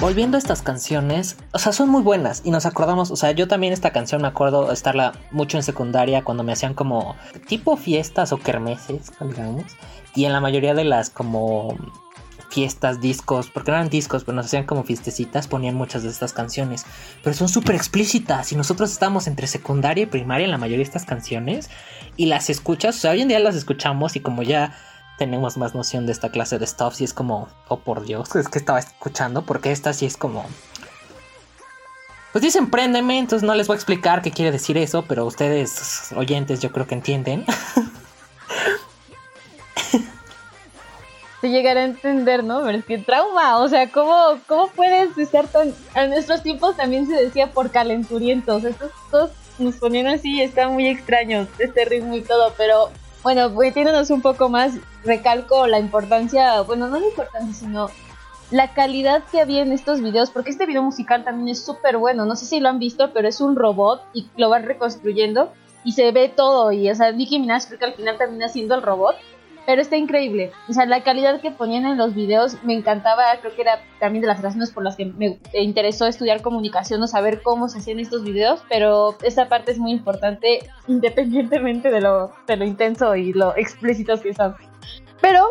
Volviendo 0.00 0.36
a 0.36 0.38
estas 0.38 0.62
canciones, 0.62 1.36
o 1.52 1.58
sea, 1.58 1.72
son 1.72 1.90
muy 1.90 2.02
buenas 2.02 2.40
y 2.44 2.50
nos 2.50 2.64
acordamos, 2.64 3.10
o 3.10 3.16
sea, 3.16 3.32
yo 3.32 3.46
también 3.46 3.74
esta 3.74 3.92
canción 3.92 4.22
me 4.22 4.28
acuerdo 4.28 4.72
estarla 4.72 5.12
mucho 5.30 5.58
en 5.58 5.62
secundaria 5.62 6.24
cuando 6.24 6.42
me 6.42 6.52
hacían 6.52 6.72
como 6.72 7.14
tipo 7.46 7.76
fiestas 7.76 8.32
o 8.32 8.38
kermeses, 8.38 9.12
digamos, 9.20 9.64
y 10.14 10.24
en 10.24 10.32
la 10.32 10.40
mayoría 10.40 10.72
de 10.72 10.84
las 10.84 11.10
como 11.10 11.76
fiestas, 12.48 13.02
discos, 13.02 13.50
porque 13.50 13.70
eran 13.70 13.90
discos, 13.90 14.24
pero 14.24 14.36
nos 14.36 14.46
hacían 14.46 14.64
como 14.64 14.82
fiestecitas, 14.82 15.46
ponían 15.46 15.74
muchas 15.74 16.02
de 16.02 16.08
estas 16.08 16.32
canciones. 16.32 16.84
Pero 17.22 17.36
son 17.36 17.48
súper 17.48 17.76
explícitas 17.76 18.50
y 18.50 18.56
nosotros 18.56 18.90
estábamos 18.90 19.26
entre 19.26 19.46
secundaria 19.46 20.04
y 20.04 20.06
primaria 20.06 20.46
en 20.46 20.50
la 20.50 20.58
mayoría 20.58 20.78
de 20.78 20.84
estas 20.84 21.04
canciones 21.04 21.68
y 22.16 22.26
las 22.26 22.48
escuchas, 22.48 22.96
o 22.96 22.98
sea, 22.98 23.10
hoy 23.10 23.20
en 23.20 23.28
día 23.28 23.38
las 23.38 23.54
escuchamos 23.54 24.16
y 24.16 24.20
como 24.20 24.42
ya 24.42 24.74
tenemos 25.20 25.58
más 25.58 25.74
noción 25.74 26.06
de 26.06 26.12
esta 26.12 26.30
clase 26.30 26.58
de 26.58 26.66
stuff, 26.66 26.98
y 26.98 27.04
es 27.04 27.12
como, 27.12 27.46
oh 27.68 27.80
por 27.80 28.06
Dios, 28.06 28.34
es 28.36 28.48
que 28.48 28.58
estaba 28.58 28.78
escuchando, 28.78 29.42
porque 29.42 29.70
esta 29.70 29.92
sí 29.92 30.06
es 30.06 30.16
como... 30.16 30.46
Pues 32.32 32.40
dicen 32.40 32.70
préndeme, 32.70 33.18
entonces 33.18 33.46
no 33.46 33.54
les 33.54 33.66
voy 33.66 33.74
a 33.74 33.76
explicar 33.76 34.22
qué 34.22 34.30
quiere 34.30 34.50
decir 34.50 34.78
eso, 34.78 35.04
pero 35.06 35.26
ustedes 35.26 36.10
oyentes 36.16 36.60
yo 36.60 36.72
creo 36.72 36.86
que 36.86 36.94
entienden. 36.94 37.44
Se 41.42 41.50
llegará 41.50 41.80
a 41.82 41.84
entender, 41.84 42.42
¿no? 42.42 42.62
Pero 42.62 42.78
es 42.78 42.84
que 42.86 42.96
trauma, 42.96 43.58
o 43.58 43.68
sea, 43.68 43.90
¿cómo, 43.90 44.38
cómo 44.46 44.68
puedes 44.68 45.18
estar 45.18 45.46
tan... 45.48 45.74
En 45.94 46.08
nuestros 46.08 46.42
tiempos 46.42 46.78
también 46.78 47.06
se 47.06 47.12
decía 47.14 47.50
por 47.52 47.70
calenturientos, 47.70 48.64
estos 48.64 48.90
dos 49.12 49.32
nos 49.58 49.76
ponían 49.76 50.06
así, 50.06 50.40
está 50.40 50.70
muy 50.70 50.86
extraños 50.86 51.46
este 51.58 51.84
ritmo 51.84 52.16
y 52.16 52.22
todo, 52.22 52.54
pero 52.56 52.90
bueno, 53.22 53.50
metiéndonos 53.50 54.10
un 54.10 54.22
poco 54.22 54.48
más, 54.48 54.74
recalco 55.04 55.66
la 55.66 55.78
importancia, 55.78 56.62
bueno, 56.62 56.88
no 56.88 56.98
la 56.98 57.06
importancia, 57.06 57.52
sino 57.52 57.90
la 58.50 58.72
calidad 58.72 59.22
que 59.30 59.40
había 59.40 59.62
en 59.62 59.72
estos 59.72 60.00
videos, 60.00 60.30
porque 60.30 60.50
este 60.50 60.66
video 60.66 60.82
musical 60.82 61.24
también 61.24 61.48
es 61.48 61.64
súper 61.64 61.98
bueno, 61.98 62.24
no 62.24 62.34
sé 62.34 62.46
si 62.46 62.60
lo 62.60 62.68
han 62.68 62.78
visto, 62.78 63.12
pero 63.12 63.28
es 63.28 63.40
un 63.40 63.56
robot 63.56 64.02
y 64.12 64.28
lo 64.36 64.48
van 64.48 64.64
reconstruyendo 64.64 65.52
y 65.84 65.92
se 65.92 66.10
ve 66.12 66.28
todo, 66.28 66.72
y 66.72 66.90
o 66.90 66.94
sea, 66.94 67.12
Nicki 67.12 67.38
Minaj 67.38 67.66
creo 67.66 67.78
que 67.78 67.84
al 67.84 67.94
final 67.94 68.18
termina 68.18 68.48
siendo 68.48 68.74
el 68.74 68.82
robot, 68.82 69.16
pero 69.66 69.82
está 69.82 69.96
increíble. 69.96 70.52
O 70.68 70.72
sea, 70.72 70.86
la 70.86 71.02
calidad 71.02 71.40
que 71.40 71.50
ponían 71.50 71.86
en 71.86 71.98
los 71.98 72.14
videos 72.14 72.62
me 72.64 72.74
encantaba. 72.74 73.24
Creo 73.40 73.54
que 73.54 73.62
era 73.62 73.80
también 73.98 74.22
de 74.22 74.28
las 74.28 74.42
razones 74.42 74.70
por 74.70 74.82
las 74.82 74.96
que 74.96 75.06
me 75.06 75.38
interesó 75.52 76.06
estudiar 76.06 76.42
comunicación 76.42 77.02
o 77.02 77.06
saber 77.06 77.42
cómo 77.42 77.68
se 77.68 77.78
hacían 77.78 78.00
estos 78.00 78.24
videos. 78.24 78.62
Pero 78.68 79.16
esa 79.22 79.48
parte 79.48 79.72
es 79.72 79.78
muy 79.78 79.92
importante 79.92 80.60
independientemente 80.88 81.90
de 81.90 82.00
lo, 82.00 82.32
de 82.46 82.56
lo 82.56 82.64
intenso 82.64 83.14
y 83.16 83.32
lo 83.32 83.56
explícitos 83.56 84.20
que 84.20 84.34
son. 84.34 84.54
Pero 85.20 85.50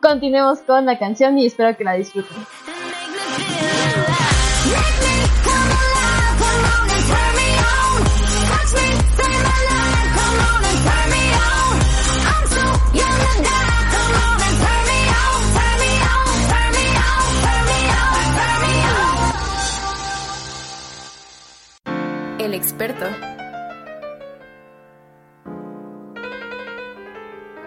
continuemos 0.00 0.60
con 0.60 0.86
la 0.86 0.98
canción 0.98 1.38
y 1.38 1.46
espero 1.46 1.76
que 1.76 1.84
la 1.84 1.94
disfruten. 1.94 2.36
El 9.58 9.85
experto. 22.56 23.04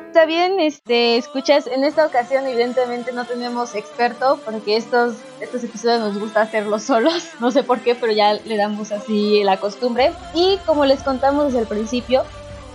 Está 0.07 0.25
bien, 0.25 0.59
este, 0.59 1.17
escuchas, 1.17 1.67
en 1.67 1.83
esta 1.83 2.05
ocasión 2.05 2.45
evidentemente 2.47 3.13
no 3.13 3.25
tenemos 3.25 3.75
experto 3.75 4.39
porque 4.43 4.75
estos, 4.75 5.15
estos 5.39 5.63
episodios 5.63 5.99
nos 5.99 6.19
gusta 6.19 6.41
hacerlos 6.41 6.83
solos, 6.91 7.29
no 7.39 7.51
sé 7.51 7.63
por 7.63 7.79
qué, 7.79 7.95
pero 7.95 8.11
ya 8.11 8.33
le 8.33 8.57
damos 8.57 8.91
así 8.91 9.43
la 9.43 9.57
costumbre. 9.57 10.11
Y 10.33 10.57
como 10.65 10.85
les 10.85 11.03
contamos 11.03 11.45
desde 11.45 11.59
el 11.59 11.67
principio, 11.67 12.23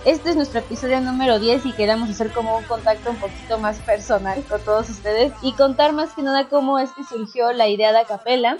este 0.05 0.29
es 0.29 0.35
nuestro 0.35 0.59
episodio 0.59 1.01
número 1.01 1.39
10 1.39 1.65
y 1.65 1.73
queremos 1.73 2.09
hacer 2.09 2.31
como 2.31 2.57
un 2.57 2.63
contacto 2.63 3.09
un 3.09 3.17
poquito 3.17 3.57
más 3.57 3.79
personal 3.79 4.41
con 4.47 4.61
todos 4.61 4.89
ustedes 4.89 5.33
y 5.41 5.53
contar 5.53 5.93
más 5.93 6.13
que 6.13 6.21
nada 6.21 6.47
cómo 6.47 6.79
es 6.79 6.91
que 6.91 7.03
surgió 7.03 7.51
la 7.53 7.67
idea 7.67 7.91
de 7.91 7.99
Acapela 7.99 8.57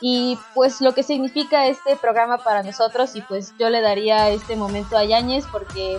y 0.00 0.38
pues 0.54 0.80
lo 0.80 0.92
que 0.94 1.02
significa 1.02 1.66
este 1.66 1.96
programa 1.96 2.38
para 2.38 2.62
nosotros 2.62 3.16
y 3.16 3.22
pues 3.22 3.54
yo 3.58 3.70
le 3.70 3.80
daría 3.80 4.28
este 4.30 4.56
momento 4.56 4.96
a 4.96 5.04
Yáñez 5.04 5.44
porque 5.50 5.98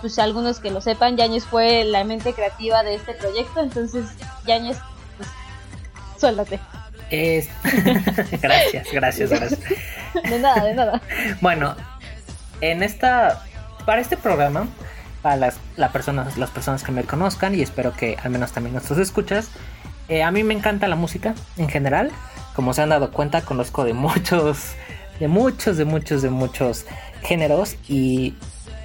pues 0.00 0.18
algunos 0.18 0.60
que 0.60 0.70
lo 0.70 0.80
sepan, 0.80 1.16
Yáñez 1.16 1.44
fue 1.44 1.84
la 1.84 2.04
mente 2.04 2.32
creativa 2.32 2.82
de 2.82 2.94
este 2.94 3.14
proyecto, 3.14 3.60
entonces 3.60 4.06
Yáñez, 4.46 4.76
pues 5.16 5.28
suéltate. 6.18 6.60
Es... 7.10 7.48
gracias, 8.42 8.88
gracias, 8.92 9.30
gracias. 9.30 9.60
De 10.24 10.38
nada, 10.38 10.64
de 10.64 10.74
nada. 10.74 11.00
Bueno, 11.40 11.74
en 12.60 12.82
esta, 12.82 13.42
para 13.84 14.00
este 14.00 14.16
programa, 14.16 14.68
para 15.22 15.36
las, 15.36 15.58
la 15.76 15.90
personas, 15.90 16.36
las 16.36 16.50
personas 16.50 16.82
que 16.82 16.92
me 16.92 17.04
conozcan 17.04 17.54
y 17.54 17.62
espero 17.62 17.92
que 17.94 18.16
al 18.22 18.30
menos 18.30 18.52
también 18.52 18.74
nuestros 18.74 18.98
escuchas, 18.98 19.50
eh, 20.08 20.22
a 20.22 20.30
mí 20.30 20.44
me 20.44 20.54
encanta 20.54 20.88
la 20.88 20.96
música 20.96 21.34
en 21.56 21.68
general. 21.68 22.10
Como 22.54 22.72
se 22.72 22.82
han 22.82 22.88
dado 22.88 23.10
cuenta, 23.10 23.42
conozco 23.42 23.84
de 23.84 23.92
muchos, 23.94 24.74
de 25.20 25.28
muchos, 25.28 25.76
de 25.76 25.84
muchos, 25.84 26.22
de 26.22 26.30
muchos 26.30 26.86
géneros 27.22 27.76
y 27.88 28.34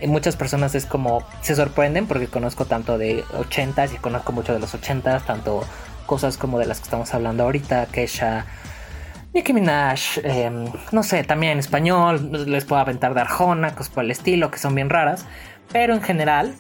muchas 0.08 0.36
personas 0.36 0.76
es 0.76 0.86
como 0.86 1.24
se 1.42 1.56
sorprenden 1.56 2.08
porque 2.08 2.28
conozco 2.28 2.66
tanto 2.66 2.98
de 2.98 3.24
80s 3.26 3.94
y 3.94 3.98
conozco 3.98 4.32
mucho 4.32 4.54
de 4.54 4.60
los 4.60 4.74
80s, 4.74 5.26
tanto 5.26 5.64
cosas 6.06 6.38
como 6.38 6.58
de 6.58 6.66
las 6.66 6.80
que 6.80 6.86
estamos 6.86 7.14
hablando 7.14 7.44
ahorita, 7.44 7.86
Kesha, 7.88 8.46
Nicki 9.34 9.54
Minaj, 9.54 10.18
em, 10.24 10.66
no 10.92 11.04
sé, 11.04 11.24
también 11.24 11.54
en 11.54 11.60
español, 11.60 12.32
les 12.48 12.66
puedo 12.66 12.82
aventar 12.82 13.14
de 13.14 13.22
Arjona, 13.22 13.76
cosas 13.76 13.94
por 13.94 14.04
el 14.04 14.12
estilo, 14.12 14.50
que 14.50 14.58
son 14.58 14.74
bien 14.74 14.90
raras, 14.90 15.26
pero 15.72 15.94
en 15.94 16.02
general, 16.02 16.56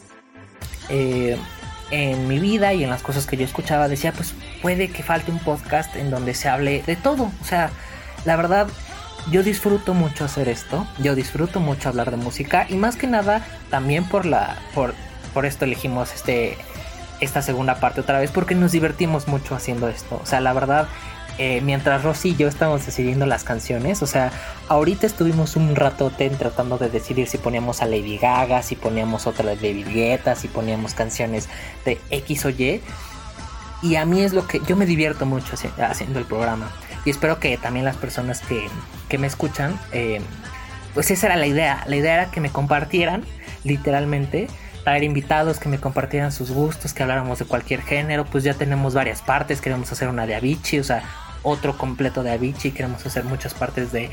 eh, 0.90 1.38
en 1.92 2.28
mi 2.28 2.40
vida 2.40 2.74
y 2.74 2.84
en 2.84 2.90
las 2.90 3.02
cosas 3.02 3.26
que 3.26 3.38
yo 3.38 3.46
escuchaba, 3.46 3.88
decía, 3.88 4.12
pues 4.12 4.34
puede 4.62 4.90
que 4.90 5.04
falte 5.04 5.32
un 5.32 5.40
podcast 5.40 5.96
en 5.96 6.10
donde 6.10 6.34
se 6.34 6.50
hable 6.50 6.84
de 6.86 6.96
todo, 6.96 7.32
o 7.42 7.46
sea, 7.46 7.72
la 8.26 8.36
verdad, 8.36 8.68
yo 9.32 9.44
disfruto 9.44 9.94
mucho 9.94 10.26
hacer 10.26 10.50
esto, 10.50 10.88
yo 11.00 11.16
disfruto 11.16 11.60
mucho 11.60 11.90
hablar 11.90 12.12
de 12.12 12.18
música 12.18 12.66
y 12.70 12.76
más 12.76 12.96
que 12.96 13.08
nada 13.08 13.46
también 13.70 14.04
por 14.06 14.26
la 14.26 14.58
por, 14.74 14.94
por 15.34 15.46
esto 15.46 15.66
elegimos 15.66 16.14
este 16.14 16.58
esta 17.20 17.42
segunda 17.42 17.80
parte 17.80 18.02
otra 18.02 18.20
vez 18.20 18.32
porque 18.32 18.56
nos 18.56 18.72
divertimos 18.72 19.28
mucho 19.28 19.56
haciendo 19.56 19.90
esto. 19.90 20.20
O 20.24 20.26
sea, 20.26 20.40
la 20.40 20.54
verdad 20.54 20.88
eh, 21.42 21.62
mientras 21.62 22.04
Rosy 22.04 22.32
y 22.32 22.36
yo 22.36 22.50
estamos 22.50 22.86
decidiendo 22.86 23.26
las 23.26 23.46
canciones, 23.46 24.04
o 24.04 24.08
sea, 24.08 24.34
ahorita 24.68 25.08
estuvimos 25.08 25.56
un 25.56 25.74
ratote 25.74 26.30
tratando 26.32 26.78
de 26.78 26.90
decidir 26.90 27.28
si 27.30 27.38
poníamos 27.38 27.82
a 27.82 27.86
Lady 27.86 28.18
Gaga, 28.18 28.62
si 28.62 28.76
poníamos 28.76 29.26
otra 29.26 29.46
de 29.46 29.56
David 29.56 29.88
Guetta, 29.88 30.36
si 30.36 30.50
poníamos 30.50 30.94
canciones 30.94 31.48
de 31.86 31.98
X 32.10 32.44
o 32.44 32.50
Y. 32.50 32.82
Y 33.82 33.96
a 33.96 34.06
mí 34.06 34.22
es 34.22 34.34
lo 34.34 34.46
que 34.48 34.60
yo 34.68 34.76
me 34.76 34.86
divierto 34.86 35.26
mucho 35.26 35.56
haciendo 35.78 36.20
el 36.20 36.26
programa. 36.26 36.70
Y 37.06 37.10
espero 37.10 37.40
que 37.40 37.58
también 37.58 37.86
las 37.86 37.96
personas 37.96 38.42
que, 38.42 38.68
que 39.08 39.18
me 39.18 39.28
escuchan, 39.28 39.80
eh, 39.94 40.20
pues 40.94 41.10
esa 41.10 41.28
era 41.28 41.38
la 41.38 41.48
idea. 41.48 41.86
La 41.88 41.96
idea 41.96 42.16
era 42.16 42.32
que 42.32 42.42
me 42.42 42.50
compartieran, 42.50 43.24
literalmente, 43.64 44.50
traer 44.84 45.04
invitados, 45.04 45.58
que 45.58 45.70
me 45.70 45.80
compartieran 45.80 46.34
sus 46.34 46.52
gustos, 46.52 46.94
que 46.94 47.04
habláramos 47.04 47.40
de 47.40 47.46
cualquier 47.46 47.82
género. 47.82 48.26
Pues 48.26 48.44
ya 48.44 48.56
tenemos 48.56 48.94
varias 48.94 49.22
partes, 49.22 49.62
queremos 49.62 49.90
hacer 49.90 50.10
una 50.10 50.28
de 50.28 50.36
Avicii, 50.36 50.80
o 50.80 50.84
sea, 50.84 51.04
otro 51.44 51.78
completo 51.78 52.24
de 52.24 52.32
Avicii, 52.32 52.72
queremos 52.72 53.06
hacer 53.06 53.24
muchas 53.24 53.54
partes 53.54 53.92
de, 53.92 54.10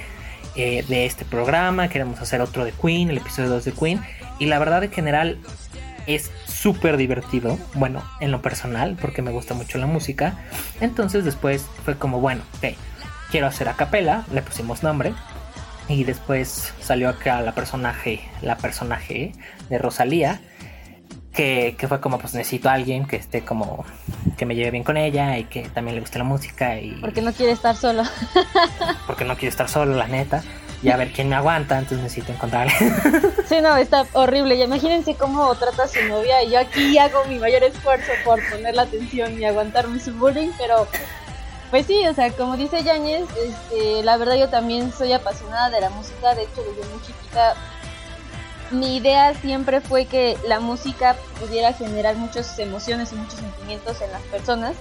eh, 0.55 0.85
de 0.89 1.07
este 1.07 1.25
programa, 1.25 1.89
queremos 1.89 2.21
hacer 2.21 2.41
otro 2.41 2.65
de 2.65 2.73
Queen, 2.73 3.11
el 3.11 3.19
episodio 3.19 3.51
2 3.51 3.65
de 3.65 3.73
Queen. 3.73 4.01
Y 4.39 4.47
la 4.47 4.59
verdad 4.59 4.85
en 4.85 4.93
general 4.93 5.39
es 6.07 6.31
súper 6.47 6.97
divertido, 6.97 7.59
bueno, 7.75 8.03
en 8.21 8.31
lo 8.31 8.43
personal, 8.43 8.97
porque 9.01 9.23
me 9.23 9.31
gusta 9.31 9.55
mucho 9.55 9.79
la 9.79 9.87
música. 9.87 10.39
Entonces 10.81 11.25
después 11.25 11.67
fue 11.85 11.97
como, 11.97 12.21
bueno, 12.21 12.43
ok, 12.59 12.75
quiero 13.31 13.47
hacer 13.47 13.69
a 13.69 13.75
capela, 13.75 14.25
le 14.33 14.43
pusimos 14.43 14.83
nombre. 14.83 15.15
Y 15.89 16.05
después 16.05 16.73
salió 16.81 17.09
acá 17.09 17.41
la 17.43 17.55
personaje, 17.55 18.21
la 18.43 18.57
personaje 18.57 19.33
de 19.69 19.79
Rosalía, 19.79 20.41
que, 21.37 21.77
que, 21.79 21.87
fue 21.87 22.01
como, 22.01 22.18
pues 22.18 22.35
necesito 22.35 22.68
a 22.68 22.72
alguien 22.72 23.07
que 23.07 23.16
esté 23.16 23.44
como, 23.44 23.85
que 24.37 24.46
me 24.46 24.57
lleve 24.57 24.72
bien 24.72 24.83
con 24.83 24.96
ella 24.96 25.38
y 25.38 25.44
que 25.44 25.68
también 25.68 25.94
le 25.94 26.01
guste 26.01 26.18
la 26.18 26.25
música. 26.25 26.81
y 26.81 26.92
Porque 27.01 27.22
no 27.22 27.33
quiere 27.33 27.53
estar 27.53 27.77
solo. 27.77 28.03
porque 29.07 29.25
no 29.25 29.35
quiere 29.35 29.49
estar 29.49 29.68
solo, 29.68 29.94
la 29.94 30.09
neta 30.09 30.42
y 30.83 30.90
a 30.90 30.96
ver 30.96 31.12
quién 31.12 31.29
me 31.29 31.37
aguanta, 31.37 31.79
entonces 31.79 32.03
necesito 32.03 32.33
encontrar. 32.33 32.68
sí, 33.49 33.61
no, 33.61 33.77
está 33.77 34.07
horrible. 34.12 34.57
Y 34.57 34.62
imagínense 34.62 35.14
cómo 35.14 35.55
trata 35.55 35.85
a 35.85 35.88
su 35.88 36.03
novia 36.09 36.42
y 36.42 36.51
yo 36.51 36.61
aquí 36.61 36.99
hago 36.99 37.25
mi 37.27 37.38
mayor 37.38 37.62
esfuerzo 37.64 38.12
por 38.25 38.40
poner 38.51 38.75
la 38.75 38.83
atención 38.83 39.40
y 39.40 39.44
aguantarme 39.44 39.99
su 39.99 40.12
bullying, 40.12 40.51
pero 40.59 40.87
pues 41.70 41.87
sí, 41.87 42.07
o 42.07 42.14
sea, 42.14 42.31
como 42.31 42.57
dice 42.57 42.85
Yáñez, 42.85 43.25
este, 43.44 44.03
la 44.05 44.16
verdad 44.16 44.37
yo 44.37 44.49
también 44.49 44.92
soy 44.92 45.12
apasionada 45.12 45.70
de 45.70 45.81
la 45.81 45.90
música, 45.90 46.35
de 46.35 46.42
hecho 46.42 46.62
desde 46.62 46.88
muy 46.90 47.03
chiquita 47.05 47.55
mi 48.70 48.96
idea 48.96 49.35
siempre 49.35 49.81
fue 49.81 50.07
que 50.07 50.37
la 50.46 50.61
música 50.61 51.16
pudiera 51.40 51.72
generar 51.72 52.16
muchas 52.16 52.59
emociones 52.59 53.12
y 53.12 53.16
muchos 53.16 53.40
sentimientos 53.40 54.00
en 54.00 54.12
las 54.12 54.22
personas 54.22 54.76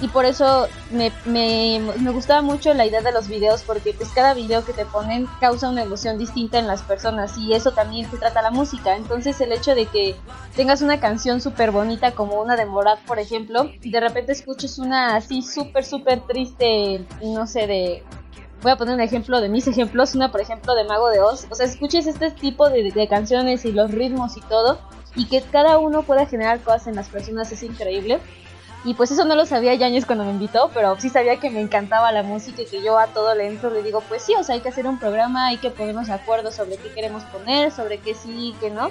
y 0.00 0.08
por 0.08 0.24
eso 0.24 0.66
me, 0.90 1.12
me, 1.24 1.80
me, 1.98 2.10
gustaba 2.10 2.42
mucho 2.42 2.74
la 2.74 2.84
idea 2.84 3.00
de 3.00 3.12
los 3.12 3.28
videos 3.28 3.62
porque 3.62 3.94
pues 3.94 4.10
cada 4.10 4.34
video 4.34 4.64
que 4.64 4.72
te 4.72 4.84
ponen 4.84 5.26
causa 5.40 5.68
una 5.68 5.82
emoción 5.82 6.18
distinta 6.18 6.58
en 6.58 6.66
las 6.66 6.82
personas 6.82 7.38
y 7.38 7.54
eso 7.54 7.72
también 7.72 8.10
se 8.10 8.16
trata 8.16 8.42
la 8.42 8.50
música. 8.50 8.96
Entonces 8.96 9.40
el 9.40 9.52
hecho 9.52 9.74
de 9.74 9.86
que 9.86 10.16
tengas 10.56 10.82
una 10.82 10.98
canción 10.98 11.40
súper 11.40 11.70
bonita 11.70 12.12
como 12.12 12.40
una 12.40 12.56
de 12.56 12.66
Morat, 12.66 12.98
por 13.06 13.20
ejemplo, 13.20 13.70
y 13.82 13.90
de 13.90 14.00
repente 14.00 14.32
escuches 14.32 14.78
una 14.78 15.14
así 15.14 15.42
súper, 15.42 15.84
súper 15.84 16.20
triste, 16.20 17.04
no 17.22 17.46
sé, 17.46 17.66
de... 17.66 18.02
Voy 18.64 18.72
a 18.72 18.76
poner 18.76 18.94
un 18.94 19.02
ejemplo 19.02 19.42
de 19.42 19.50
mis 19.50 19.66
ejemplos, 19.68 20.14
una 20.14 20.32
por 20.32 20.40
ejemplo 20.40 20.74
de 20.74 20.84
Mago 20.84 21.10
de 21.10 21.20
Oz. 21.20 21.46
O 21.50 21.54
sea, 21.54 21.66
escuches 21.66 22.06
este 22.06 22.30
tipo 22.30 22.70
de, 22.70 23.06
canciones 23.10 23.66
y 23.66 23.72
los 23.72 23.90
ritmos 23.90 24.38
y 24.38 24.40
todo, 24.40 24.78
y 25.14 25.26
que 25.26 25.42
cada 25.42 25.76
uno 25.76 26.02
pueda 26.02 26.24
generar 26.24 26.60
cosas 26.60 26.86
en 26.86 26.96
las 26.96 27.10
personas 27.10 27.52
es 27.52 27.62
increíble. 27.62 28.20
Y 28.82 28.94
pues 28.94 29.10
eso 29.10 29.26
no 29.26 29.34
lo 29.34 29.44
sabía 29.44 29.74
Yañez 29.74 30.06
cuando 30.06 30.24
me 30.24 30.30
invitó, 30.30 30.70
pero 30.72 30.98
sí 30.98 31.10
sabía 31.10 31.38
que 31.38 31.50
me 31.50 31.60
encantaba 31.60 32.10
la 32.10 32.22
música 32.22 32.62
y 32.62 32.64
que 32.64 32.82
yo 32.82 32.98
a 32.98 33.08
todo 33.08 33.34
le 33.34 33.48
entro 33.48 33.68
le 33.68 33.82
digo, 33.82 34.00
pues 34.08 34.22
sí, 34.22 34.32
o 34.34 34.42
sea, 34.42 34.54
hay 34.54 34.62
que 34.62 34.70
hacer 34.70 34.86
un 34.86 34.98
programa, 34.98 35.48
hay 35.48 35.58
que 35.58 35.68
ponernos 35.68 36.06
de 36.06 36.14
acuerdo 36.14 36.50
sobre 36.50 36.78
qué 36.78 36.90
queremos 36.90 37.22
poner, 37.24 37.70
sobre 37.70 37.98
qué 37.98 38.14
sí 38.14 38.48
y 38.48 38.52
qué 38.60 38.70
no. 38.70 38.90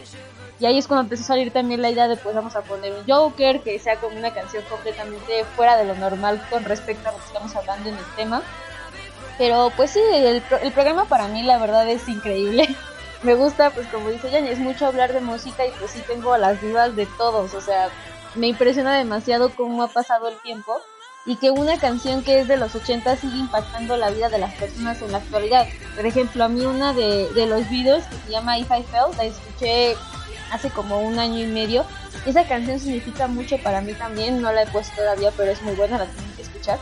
Y 0.60 0.68
ahí 0.68 0.78
es 0.78 0.88
cuando 0.88 1.02
empezó 1.02 1.24
a 1.24 1.28
salir 1.28 1.52
también 1.52 1.82
la 1.82 1.90
idea 1.90 2.08
de 2.08 2.16
pues 2.16 2.36
vamos 2.36 2.56
a 2.56 2.62
poner 2.62 2.94
un 2.94 3.12
Joker, 3.12 3.62
que 3.62 3.80
sea 3.80 3.96
como 3.96 4.20
una 4.20 4.36
canción 4.36 4.64
completamente 4.70 5.44
fuera 5.56 5.78
de 5.78 5.86
lo 5.86 5.96
normal 5.96 6.40
con 6.52 6.64
respecto 6.64 7.10
a 7.10 7.12
lo 7.12 7.18
que 7.18 7.26
estamos 7.26 7.56
hablando 7.56 7.90
en 7.90 7.96
el 7.96 8.06
tema. 8.16 8.44
Pero 9.38 9.72
pues 9.76 9.92
sí, 9.92 10.02
el, 10.14 10.44
el 10.62 10.72
programa 10.72 11.06
para 11.06 11.28
mí 11.28 11.44
la 11.44 11.58
verdad 11.58 11.88
es 11.90 12.08
increíble. 12.08 12.76
me 13.24 13.36
gusta, 13.36 13.70
pues 13.72 13.88
como 13.88 14.10
dice 14.10 14.30
Yañez, 14.30 14.60
mucho 14.60 14.86
hablar 14.86 15.14
de 15.14 15.22
música 15.22 15.66
y 15.66 15.72
pues 15.72 15.92
sí 15.92 16.02
tengo 16.08 16.34
a 16.34 16.38
las 16.38 16.62
divas 16.62 16.96
de 16.96 17.06
todos, 17.18 17.54
o 17.54 17.62
sea, 17.62 17.90
me 18.36 18.48
impresiona 18.48 18.98
demasiado 18.98 19.50
cómo 19.50 19.84
ha 19.84 19.88
pasado 19.88 20.28
el 20.28 20.38
tiempo 20.42 20.82
y 21.26 21.38
que 21.38 21.52
una 21.52 21.80
canción 21.80 22.24
que 22.24 22.40
es 22.40 22.48
de 22.50 22.58
los 22.58 22.76
80 22.76 23.16
sigue 23.16 23.38
impactando 23.38 23.96
la 23.96 24.10
vida 24.10 24.28
de 24.28 24.40
las 24.40 24.54
personas 24.56 25.02
en 25.02 25.14
la 25.14 25.20
actualidad. 25.20 25.68
Por 25.96 26.06
ejemplo, 26.06 26.44
a 26.44 26.50
mí 26.50 26.66
una 26.66 26.94
de, 26.94 27.32
de 27.34 27.46
los 27.46 27.70
videos 27.70 28.04
que 28.06 28.18
se 28.18 28.32
llama 28.32 28.58
If 28.58 28.70
I 28.70 28.84
Fell, 28.84 29.16
la 29.18 29.24
escuché 29.24 29.96
hace 30.52 30.70
como 30.70 31.00
un 31.00 31.20
año 31.20 31.40
y 31.40 31.48
medio. 31.48 31.86
Esa 32.26 32.46
canción 32.46 32.80
significa 32.80 33.28
mucho 33.28 33.58
para 33.60 33.80
mí 33.80 33.94
también, 33.94 34.42
no 34.42 34.52
la 34.52 34.64
he 34.64 34.68
puesto 34.68 34.96
todavía, 34.98 35.32
pero 35.38 35.52
es 35.52 35.62
muy 35.62 35.76
buena, 35.76 35.98
la 35.98 36.06
tienen 36.08 36.36
que 36.36 36.42
escuchar. 36.42 36.80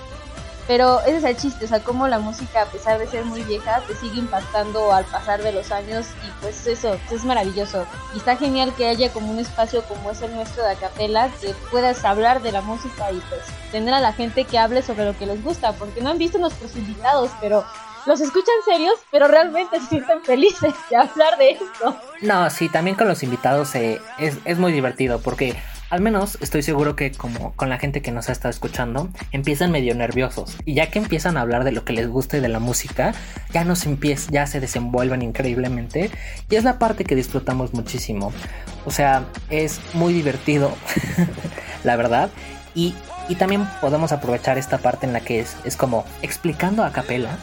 Pero 0.67 1.01
ese 1.01 1.17
es 1.17 1.23
el 1.23 1.37
chiste, 1.37 1.65
o 1.65 1.67
sea, 1.67 1.79
como 1.83 2.07
la 2.07 2.19
música, 2.19 2.61
a 2.61 2.65
pesar 2.65 2.99
de 2.99 3.07
ser 3.07 3.25
muy 3.25 3.43
vieja, 3.43 3.81
te 3.87 3.95
sigue 3.95 4.19
impactando 4.19 4.93
al 4.93 5.05
pasar 5.05 5.41
de 5.41 5.51
los 5.51 5.71
años 5.71 6.07
y 6.25 6.41
pues 6.41 6.67
eso, 6.67 6.97
es 7.11 7.25
maravilloso. 7.25 7.85
Y 8.13 8.19
está 8.19 8.37
genial 8.37 8.73
que 8.75 8.87
haya 8.87 9.11
como 9.11 9.31
un 9.31 9.39
espacio 9.39 9.83
como 9.83 10.11
es 10.11 10.21
el 10.21 10.33
nuestro 10.35 10.63
de 10.63 10.71
Acapela, 10.71 11.29
que 11.41 11.53
puedas 11.71 12.05
hablar 12.05 12.41
de 12.41 12.51
la 12.51 12.61
música 12.61 13.11
y 13.11 13.19
pues 13.29 13.41
tener 13.71 13.93
a 13.93 13.99
la 13.99 14.13
gente 14.13 14.45
que 14.45 14.59
hable 14.59 14.81
sobre 14.81 15.05
lo 15.05 15.17
que 15.17 15.25
les 15.25 15.43
gusta, 15.43 15.73
porque 15.73 16.01
no 16.01 16.11
han 16.11 16.17
visto 16.17 16.37
nuestros 16.37 16.75
invitados, 16.75 17.31
pero 17.41 17.65
los 18.05 18.19
escuchan 18.21 18.55
serios, 18.65 18.95
pero 19.11 19.27
realmente 19.27 19.79
se 19.79 19.87
sienten 19.87 20.21
felices 20.21 20.73
de 20.89 20.95
hablar 20.95 21.37
de 21.37 21.51
esto. 21.51 21.95
No, 22.21 22.49
sí, 22.49 22.69
también 22.69 22.95
con 22.95 23.07
los 23.07 23.23
invitados 23.23 23.75
eh, 23.75 24.01
es, 24.17 24.37
es 24.45 24.57
muy 24.57 24.71
divertido, 24.71 25.21
porque 25.21 25.55
al 25.91 25.99
menos 25.99 26.37
estoy 26.39 26.63
seguro 26.63 26.95
que 26.95 27.11
como 27.11 27.51
con 27.51 27.69
la 27.69 27.77
gente 27.77 28.01
que 28.01 28.13
nos 28.13 28.29
ha 28.29 28.31
estado 28.31 28.49
escuchando, 28.49 29.09
empiezan 29.33 29.71
medio 29.71 29.93
nerviosos 29.93 30.57
y 30.63 30.73
ya 30.73 30.89
que 30.89 30.99
empiezan 30.99 31.35
a 31.35 31.41
hablar 31.41 31.65
de 31.65 31.73
lo 31.73 31.83
que 31.83 31.91
les 31.91 32.07
gusta 32.07 32.37
y 32.37 32.39
de 32.39 32.47
la 32.47 32.59
música, 32.59 33.13
ya 33.53 33.65
nos 33.65 33.85
empiezan, 33.85 34.33
ya 34.33 34.47
se 34.47 34.61
desenvuelven 34.61 35.21
increíblemente 35.21 36.09
y 36.49 36.55
es 36.55 36.63
la 36.63 36.79
parte 36.79 37.03
que 37.03 37.13
disfrutamos 37.13 37.73
muchísimo. 37.73 38.31
O 38.85 38.91
sea, 38.91 39.25
es 39.49 39.81
muy 39.93 40.13
divertido, 40.13 40.71
la 41.83 41.97
verdad, 41.97 42.29
y, 42.73 42.95
y, 43.27 43.35
también 43.35 43.67
podemos 43.81 44.13
aprovechar 44.13 44.57
esta 44.57 44.77
parte 44.77 45.05
en 45.05 45.11
la 45.11 45.19
que 45.19 45.41
es, 45.41 45.57
es 45.65 45.75
como 45.75 46.05
explicando 46.21 46.85
a 46.85 46.93
capela. 46.93 47.37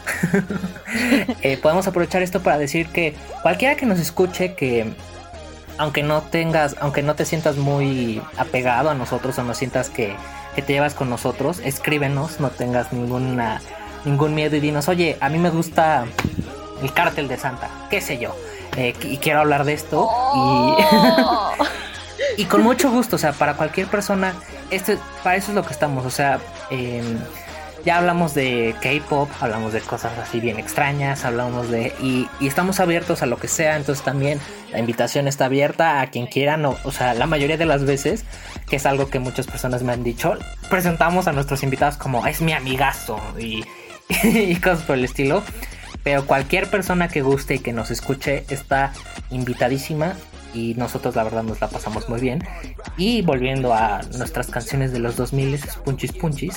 eh, 1.43 1.57
podemos 1.57 1.85
aprovechar 1.87 2.23
esto 2.23 2.41
para 2.41 2.57
decir 2.57 2.87
que 2.87 3.13
cualquiera 3.43 3.75
que 3.75 3.85
nos 3.85 3.99
escuche 3.99 4.55
que 4.55 4.91
aunque 5.79 6.03
no 6.03 6.21
tengas, 6.21 6.75
aunque 6.81 7.01
no 7.01 7.15
te 7.15 7.25
sientas 7.25 7.55
muy 7.55 8.21
apegado 8.37 8.89
a 8.89 8.93
nosotros 8.93 9.39
o 9.39 9.43
no 9.43 9.55
sientas 9.55 9.89
que, 9.89 10.15
te 10.55 10.73
llevas 10.73 10.93
con 10.93 11.09
nosotros, 11.09 11.61
escríbenos, 11.63 12.41
no 12.41 12.49
tengas 12.49 12.91
ninguna, 12.91 13.61
ningún 14.03 14.35
miedo 14.35 14.57
y 14.57 14.59
dinos, 14.59 14.89
oye, 14.89 15.17
a 15.21 15.29
mí 15.29 15.39
me 15.39 15.51
gusta 15.51 16.03
el 16.83 16.91
cártel 16.91 17.29
de 17.29 17.37
Santa, 17.37 17.69
qué 17.89 18.01
sé 18.01 18.17
yo, 18.17 18.35
eh, 18.75 18.93
y 19.03 19.19
quiero 19.19 19.39
hablar 19.39 19.63
de 19.63 19.71
esto 19.71 20.09
y, 20.35 20.73
y 22.41 22.45
con 22.45 22.61
mucho 22.61 22.91
gusto, 22.91 23.15
o 23.15 23.19
sea, 23.19 23.31
para 23.31 23.53
cualquier 23.53 23.87
persona, 23.87 24.33
esto, 24.69 24.97
para 25.23 25.37
eso 25.37 25.51
es 25.51 25.55
lo 25.55 25.63
que 25.63 25.71
estamos, 25.71 26.05
o 26.05 26.09
sea, 26.09 26.39
eh, 26.71 27.01
ya 27.85 27.97
hablamos 27.97 28.33
de 28.33 28.75
K-pop, 28.81 29.29
hablamos 29.39 29.73
de 29.73 29.81
cosas 29.81 30.17
así 30.17 30.39
bien 30.39 30.59
extrañas, 30.59 31.25
hablamos 31.25 31.69
de. 31.69 31.93
Y, 32.01 32.27
estamos 32.45 32.79
abiertos 32.79 33.21
a 33.21 33.25
lo 33.25 33.37
que 33.37 33.47
sea, 33.47 33.77
entonces 33.77 34.03
también 34.03 34.39
la 34.71 34.79
invitación 34.79 35.27
está 35.27 35.45
abierta 35.45 36.01
a 36.01 36.07
quien 36.07 36.27
quiera, 36.27 36.57
no, 36.57 36.77
o 36.83 36.91
sea, 36.91 37.13
la 37.13 37.25
mayoría 37.25 37.57
de 37.57 37.65
las 37.65 37.85
veces, 37.85 38.25
que 38.69 38.77
es 38.77 38.85
algo 38.85 39.09
que 39.09 39.19
muchas 39.19 39.47
personas 39.47 39.83
me 39.83 39.93
han 39.93 40.03
dicho, 40.03 40.37
presentamos 40.69 41.27
a 41.27 41.31
nuestros 41.31 41.63
invitados 41.63 41.97
como 41.97 42.25
es 42.27 42.41
mi 42.41 42.53
amigazo 42.53 43.19
y, 43.37 43.63
y 44.23 44.55
cosas 44.55 44.83
por 44.83 44.97
el 44.97 45.05
estilo. 45.05 45.43
Pero 46.03 46.25
cualquier 46.25 46.69
persona 46.69 47.09
que 47.09 47.21
guste 47.21 47.55
y 47.55 47.59
que 47.59 47.73
nos 47.73 47.91
escuche 47.91 48.45
está 48.49 48.93
invitadísima 49.31 50.15
y 50.53 50.73
nosotros 50.75 51.15
la 51.15 51.23
verdad 51.23 51.43
nos 51.43 51.61
la 51.61 51.67
pasamos 51.67 52.09
muy 52.09 52.19
bien. 52.19 52.43
Y 52.97 53.21
volviendo 53.21 53.73
a 53.73 54.01
nuestras 54.17 54.47
canciones 54.47 54.91
de 54.91 54.99
los 54.99 55.15
2000, 55.15 55.59
Punchis 55.83 56.11
Punchis, 56.13 56.55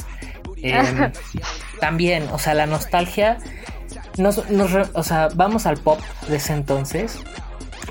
Em, 0.63 1.13
también, 1.81 2.29
o 2.33 2.39
sea, 2.39 2.55
la 2.55 2.67
nostalgia. 2.67 3.39
Nos, 4.19 4.39
o 4.93 5.03
sea, 5.03 5.29
vamos 5.35 5.67
al 5.67 5.79
pop 5.79 6.01
de 6.29 6.37
ese 6.37 6.53
entonces. 6.53 7.19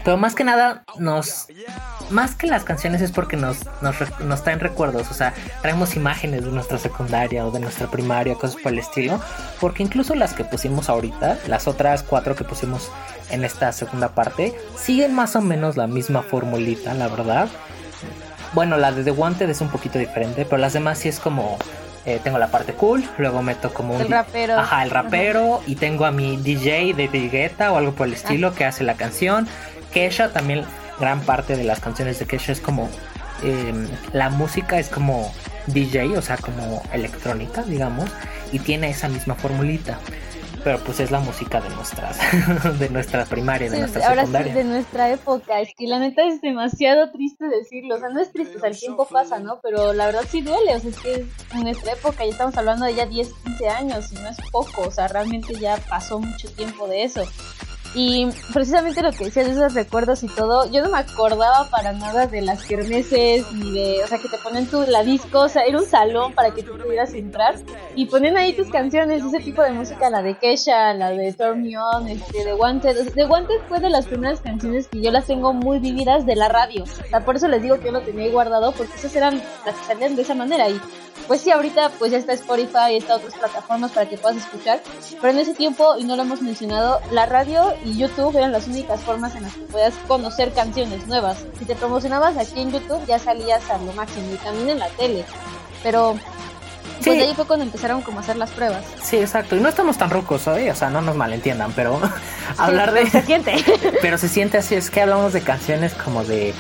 Pero 0.04 0.18
más 0.18 0.34
que 0.34 0.44
nada, 0.44 0.84
nos. 0.98 1.48
Más 2.10 2.36
que 2.36 2.48
las 2.48 2.64
canciones 2.64 3.02
es 3.02 3.12
porque 3.12 3.38
nos, 3.38 3.60
nos, 3.82 3.96
nos 4.20 4.44
traen 4.44 4.60
recuerdos. 4.60 5.10
O 5.12 5.14
sea, 5.14 5.34
traemos 5.62 5.96
imágenes 5.96 6.44
de 6.44 6.52
nuestra 6.52 6.78
secundaria 6.78 7.46
o 7.46 7.52
de 7.52 7.60
nuestra 7.60 7.88
primaria, 7.88 8.36
cosas 8.36 8.62
por 8.62 8.72
el 8.72 8.80
estilo. 8.80 9.20
Porque 9.60 9.84
incluso 9.84 10.16
las 10.16 10.34
que 10.34 10.44
pusimos 10.44 10.90
ahorita, 10.90 11.40
las 11.48 11.68
otras 11.68 12.04
cuatro 12.04 12.36
que 12.36 12.44
pusimos 12.44 12.92
en 13.30 13.44
esta 13.44 13.72
segunda 13.72 14.10
parte, 14.10 14.54
siguen 14.76 15.14
más 15.14 15.36
o 15.36 15.42
menos 15.42 15.78
la 15.78 15.88
misma 15.88 16.22
formulita, 16.22 16.94
la 16.94 17.08
verdad. 17.08 17.50
Bueno, 18.54 18.78
la 18.78 18.92
de 18.92 19.04
The 19.04 19.12
Wanted 19.12 19.50
es 19.50 19.62
un 19.62 19.70
poquito 19.70 19.98
diferente, 19.98 20.46
pero 20.46 20.58
las 20.58 20.74
demás 20.74 21.00
sí 21.00 21.08
es 21.08 21.20
como 21.20 21.58
eh, 22.06 22.20
tengo 22.24 22.40
la 22.40 22.48
parte 22.48 22.74
cool, 22.74 23.04
luego 23.18 23.42
meto 23.42 23.74
como 23.74 23.96
un... 23.96 24.02
El 24.02 24.10
rapero. 24.10 24.58
Ajá, 24.58 24.84
el 24.84 24.90
rapero, 24.90 25.62
y 25.68 25.76
tengo 25.76 26.06
a 26.06 26.12
mi 26.12 26.38
DJ 26.38 26.94
de 26.94 27.08
Guetta 27.08 27.72
o 27.72 27.78
algo 27.78 27.94
por 27.94 28.08
el 28.08 28.14
estilo 28.14 28.50
ah. 28.50 28.56
que 28.56 28.66
hace 28.66 28.84
la 28.84 28.96
canción. 28.96 29.48
Kesha 29.94 30.30
también, 30.30 30.64
gran 31.00 31.22
parte 31.22 31.56
de 31.56 31.64
las 31.64 31.80
canciones 31.80 32.20
de 32.20 32.26
Kesha 32.26 32.52
es 32.52 32.62
como... 32.62 32.90
Em, 33.44 33.88
la 34.14 34.30
música 34.30 34.78
es 34.78 34.88
como 34.88 35.34
DJ, 35.68 36.18
o 36.18 36.22
sea, 36.22 36.38
como 36.38 36.84
electrónica, 36.94 37.64
digamos, 37.64 38.10
y 38.52 38.60
tiene 38.60 38.90
esa 38.90 39.08
misma 39.10 39.34
formulita 39.34 39.98
pero 40.64 40.80
pues 40.80 41.00
es 41.00 41.12
la 41.12 41.20
música 41.20 41.62
de 41.62 41.70
nuestras 41.70 42.20
de 42.80 42.90
nuestra 42.90 43.26
primaria, 43.26 43.70
de 43.70 43.80
nuestra 43.80 44.08
ahora 44.08 44.22
secundaria. 44.22 44.54
Sí, 44.54 44.58
de 44.60 44.64
nuestra 44.66 45.12
época, 45.12 45.60
es 45.62 45.74
que 45.76 45.88
la 45.88 46.00
neta 46.00 46.24
es 46.26 46.42
demasiado 46.42 47.12
triste 47.12 47.48
decirlo, 47.48 47.96
o 47.96 48.00
sea, 48.00 48.10
no 48.10 48.20
es 48.20 48.32
triste, 48.32 48.58
o 48.58 48.60
sea, 48.60 48.70
el 48.70 48.78
tiempo 48.78 49.08
pasa, 49.08 49.40
¿no? 49.40 49.60
Pero 49.62 49.94
la 49.94 50.06
verdad 50.06 50.24
sí 50.30 50.42
duele, 50.42 50.76
o 50.76 50.80
sea, 50.80 50.90
es 50.90 51.00
que 51.00 51.26
en 51.54 51.64
nuestra 51.64 51.94
época 51.94 52.24
ya 52.26 52.32
estamos 52.32 52.58
hablando 52.58 52.86
de 52.86 52.96
ya 52.96 53.06
10, 53.06 53.34
15 53.46 53.70
años 53.70 54.12
y 54.12 54.16
no 54.16 54.30
es 54.30 54.38
poco, 54.52 54.82
o 54.82 54.92
sea, 54.92 55.08
realmente 55.08 55.54
ya 55.56 55.78
pasó 55.90 56.20
mucho 56.20 56.52
tiempo 56.52 56.88
de 56.88 57.04
eso. 57.04 57.24
Y 57.94 58.28
precisamente 58.54 59.02
lo 59.02 59.12
que 59.12 59.26
decías 59.26 59.48
de 59.48 59.52
esos 59.52 59.74
recuerdos 59.74 60.24
y 60.24 60.28
todo, 60.28 60.72
yo 60.72 60.82
no 60.82 60.90
me 60.90 61.00
acordaba 61.00 61.70
para 61.70 61.92
nada 61.92 62.26
de 62.26 62.42
las 62.42 62.64
kermeses 62.64 63.52
ni 63.52 63.72
de, 63.72 64.04
o 64.04 64.08
sea, 64.08 64.18
que 64.18 64.30
te 64.30 64.38
ponen 64.38 64.66
tu 64.68 64.84
la 64.84 65.04
disco, 65.04 65.40
o 65.40 65.50
sea, 65.50 65.64
era 65.64 65.78
un 65.78 65.86
salón 65.86 66.34
para 66.34 66.52
que 66.52 66.64
tú 66.64 66.78
pudieras 66.78 67.14
entrar 67.14 67.56
y 67.96 68.06
ponen 68.06 68.38
ahí 68.38 68.54
tus 68.54 68.70
canciones, 68.70 69.24
ese 69.24 69.40
tipo 69.40 69.62
de 69.62 69.72
música, 69.72 70.10
la 70.10 70.22
de 70.22 70.38
Kesha, 70.38 70.94
la 70.94 71.10
de 71.10 71.34
Turn 71.34 71.64
Me 71.64 71.78
On, 71.78 72.08
este, 72.08 72.46
de 72.46 72.54
Wanted. 72.54 73.14
The 73.14 73.26
Wanted 73.26 73.60
fue 73.68 73.80
de 73.80 73.90
las 73.90 74.08
primeras 74.08 74.40
canciones 74.40 74.88
que 74.88 75.02
yo 75.02 75.12
las 75.12 75.26
tengo 75.26 75.52
muy 75.52 75.80
vividas 75.80 76.26
de 76.26 76.38
la 76.38 76.48
radio. 76.48 76.84
O 76.84 77.08
sea, 77.10 77.26
por 77.26 77.36
eso 77.36 77.50
les 77.50 77.62
digo 77.62 77.78
que 77.80 77.88
yo 77.88 77.92
lo 77.92 78.02
tenía 78.02 78.24
ahí 78.24 78.32
guardado, 78.32 78.72
porque 78.72 78.94
esas 78.96 79.14
eran 79.16 79.42
las 79.66 79.76
que 79.76 79.86
salían 79.86 80.16
de 80.16 80.22
esa 80.22 80.34
manera 80.34 80.70
y 80.70 80.80
pues 81.28 81.42
sí, 81.42 81.52
ahorita 81.52 81.92
pues 82.00 82.12
ya 82.12 82.18
está 82.18 82.34
Spotify 82.34 82.94
y 82.94 82.98
está 82.98 83.16
otras 83.16 83.34
plataformas 83.34 83.92
para 83.92 84.08
que 84.08 84.18
puedas 84.18 84.38
escuchar, 84.38 84.82
pero 85.20 85.34
en 85.34 85.40
ese 85.40 85.54
tiempo, 85.54 85.96
y 85.98 86.04
no 86.04 86.16
lo 86.16 86.24
hemos 86.24 86.42
mencionado, 86.42 87.00
la 87.12 87.26
radio 87.26 87.74
y 87.86 87.98
YouTube 87.98 88.36
eran 88.38 88.52
las 88.52 88.68
únicas 88.68 89.02
formas 89.02 89.36
en 89.36 89.44
las 89.44 89.54
que 89.54 89.62
puedas 89.62 89.94
conocer 90.08 90.52
canciones 90.54 91.08
nuevas. 91.08 91.46
Si 91.60 91.66
te 91.66 91.76
promocionabas 91.76 92.38
aquí 92.38 92.62
en 92.62 92.72
YouTube 92.72 93.06
ya 93.06 93.20
salías 93.20 93.70
a 93.70 93.78
lo 93.78 93.94
máximo 93.94 94.34
y 94.34 94.38
también 94.38 94.70
en 94.70 94.80
la 94.80 94.90
tele, 94.90 95.26
pero 95.84 96.18
pues 97.04 97.20
ahí 97.20 97.34
fue 97.34 97.46
cuando 97.46 97.66
empezaron 97.66 98.02
como 98.02 98.20
a 98.20 98.22
hacer 98.22 98.36
las 98.38 98.52
pruebas. 98.52 98.84
Sí, 99.02 99.18
exacto. 99.18 99.56
Y 99.56 99.60
no 99.60 99.70
estamos 99.70 99.98
tan 99.98 100.10
rucos 100.10 100.48
hoy, 100.48 100.70
o 100.70 100.76
sea, 100.76 100.90
no 100.90 101.02
nos 101.02 101.16
malentiendan, 101.16 101.72
pero 101.74 102.00
hablar 102.58 102.94
de... 102.94 103.10
Se 103.10 103.24
siente. 103.24 103.56
pero 104.02 104.18
se 104.18 104.30
siente 104.30 104.58
así, 104.58 104.76
es 104.76 104.90
que 104.90 105.02
hablamos 105.02 105.34
de 105.34 105.42
canciones 105.42 105.94
como 105.94 106.24
de 106.24 106.54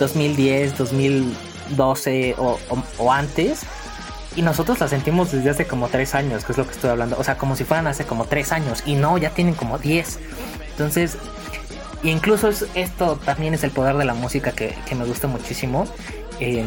2010, 0.00 0.76
2012 0.76 2.34
o, 2.38 2.58
o, 2.68 2.82
o 2.98 3.12
antes 3.12 3.62
Y 4.36 4.42
nosotros 4.42 4.80
la 4.80 4.88
sentimos 4.88 5.32
desde 5.32 5.50
hace 5.50 5.66
como 5.66 5.88
tres 5.88 6.14
años, 6.14 6.44
que 6.44 6.52
es 6.52 6.58
lo 6.58 6.66
que 6.66 6.72
estoy 6.72 6.90
hablando. 6.90 7.16
O 7.18 7.24
sea, 7.24 7.36
como 7.36 7.56
si 7.56 7.64
fueran 7.64 7.86
hace 7.86 8.04
como 8.04 8.24
tres 8.24 8.52
años. 8.52 8.82
Y 8.84 8.94
no, 8.94 9.16
ya 9.18 9.30
tienen 9.30 9.54
como 9.54 9.78
diez. 9.78 10.18
Entonces, 10.70 11.18
incluso 12.02 12.50
esto 12.74 13.18
también 13.24 13.54
es 13.54 13.62
el 13.64 13.70
poder 13.70 13.96
de 13.96 14.04
la 14.04 14.14
música 14.14 14.52
que, 14.52 14.74
me 14.96 15.04
gusta 15.04 15.28
muchísimo. 15.28 15.86
Eh, 16.40 16.64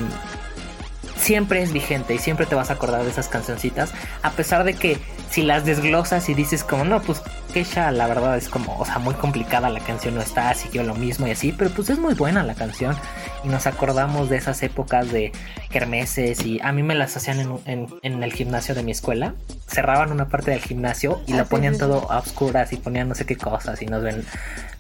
siempre 1.18 1.62
es 1.62 1.74
vigente 1.74 2.14
y 2.14 2.20
siempre 2.20 2.46
te 2.46 2.56
vas 2.56 2.70
a 2.70 2.74
acordar 2.74 3.04
de 3.04 3.10
esas 3.10 3.28
cancioncitas. 3.28 3.92
A 4.22 4.32
pesar 4.32 4.64
de 4.64 4.74
que 4.74 4.98
si 5.30 5.42
las 5.42 5.66
desglosas 5.66 6.30
y 6.30 6.34
dices 6.34 6.64
como, 6.64 6.86
no, 6.86 7.02
pues 7.02 7.22
Kesha 7.54 7.92
la 7.92 8.08
verdad 8.08 8.38
es 8.38 8.50
como, 8.50 8.78
o 8.78 8.86
sea, 8.86 9.00
muy 9.00 9.14
complicada 9.16 9.70
la 9.70 9.80
canción, 9.80 10.16
no 10.16 10.22
está, 10.22 10.54
siguió 10.54 10.84
lo 10.84 10.96
mismo 10.96 11.28
y 11.28 11.32
así, 11.32 11.52
pero 11.52 11.70
pues 11.72 11.90
es 11.90 12.00
muy 12.00 12.14
buena 12.14 12.44
la 12.44 12.56
canción. 12.56 12.96
Y 13.44 13.48
nos 13.48 13.68
acordamos 13.68 14.30
de 14.30 14.38
esas 14.38 14.62
épocas 14.64 15.12
de 15.12 15.32
kermeses 15.70 16.46
y 16.46 16.60
a 16.62 16.72
mí 16.72 16.84
me 16.84 16.96
las 16.96 17.16
hacían 17.18 17.40
en, 17.66 17.88
en, 18.02 18.24
el 18.24 18.34
gimnasio 18.34 18.76
de 18.76 18.84
mi 18.84 18.92
escuela, 18.92 19.34
cerraban 19.68 20.12
una 20.12 20.28
parte 20.28 20.52
del 20.52 20.62
gimnasio 20.62 21.22
y 21.28 21.34
la 21.34 21.44
ah, 21.44 21.46
ponían 21.46 21.78
todo 21.78 22.12
a 22.12 22.20
oscuras 22.20 22.74
y 22.74 22.78
ponían 22.78 23.10
no 23.10 23.16
sé 23.16 23.26
qué 23.26 23.36
cosas 23.38 23.82
y 23.82 23.86
nos 23.86 24.04
ven, 24.04 24.26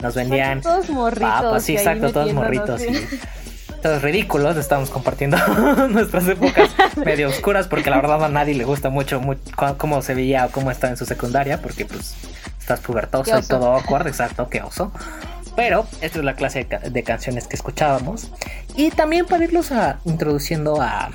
nos 0.01 0.15
vendían 0.15 0.61
todos 0.61 0.89
morritos, 0.89 1.29
papas, 1.29 1.63
sí, 1.63 1.75
exacto, 1.75 2.11
todos 2.11 2.33
morritos. 2.33 2.81
Y, 2.81 3.07
todos 3.81 4.01
ridículos, 4.01 4.57
estamos 4.57 4.89
compartiendo 4.89 5.37
nuestras 5.89 6.27
épocas 6.27 6.69
medio 7.05 7.29
oscuras 7.29 7.67
porque 7.67 7.89
la 7.89 7.97
verdad 7.97 8.23
a 8.23 8.29
nadie 8.29 8.55
le 8.55 8.63
gusta 8.63 8.89
mucho, 8.89 9.21
cómo 9.77 10.01
se 10.01 10.13
veía 10.13 10.45
o 10.45 10.49
cómo 10.49 10.71
estaba 10.71 10.91
en 10.91 10.97
su 10.97 11.05
secundaria 11.05 11.61
porque 11.61 11.85
pues 11.85 12.15
estás 12.67 12.81
pubertoso 12.81 13.39
y 13.39 13.41
todo 13.43 13.73
awkward, 13.73 14.07
exacto, 14.07 14.49
qué 14.49 14.61
oso. 14.61 14.91
Pero 15.55 15.87
esta 16.01 16.19
es 16.19 16.25
la 16.25 16.35
clase 16.35 16.65
de, 16.65 17.03
canciones 17.03 17.47
que 17.47 17.55
escuchábamos. 17.55 18.29
Y 18.75 18.91
también 18.91 19.25
para 19.25 19.45
irlos 19.45 19.71
a, 19.71 19.99
introduciendo 20.03 20.81
a, 20.81 21.09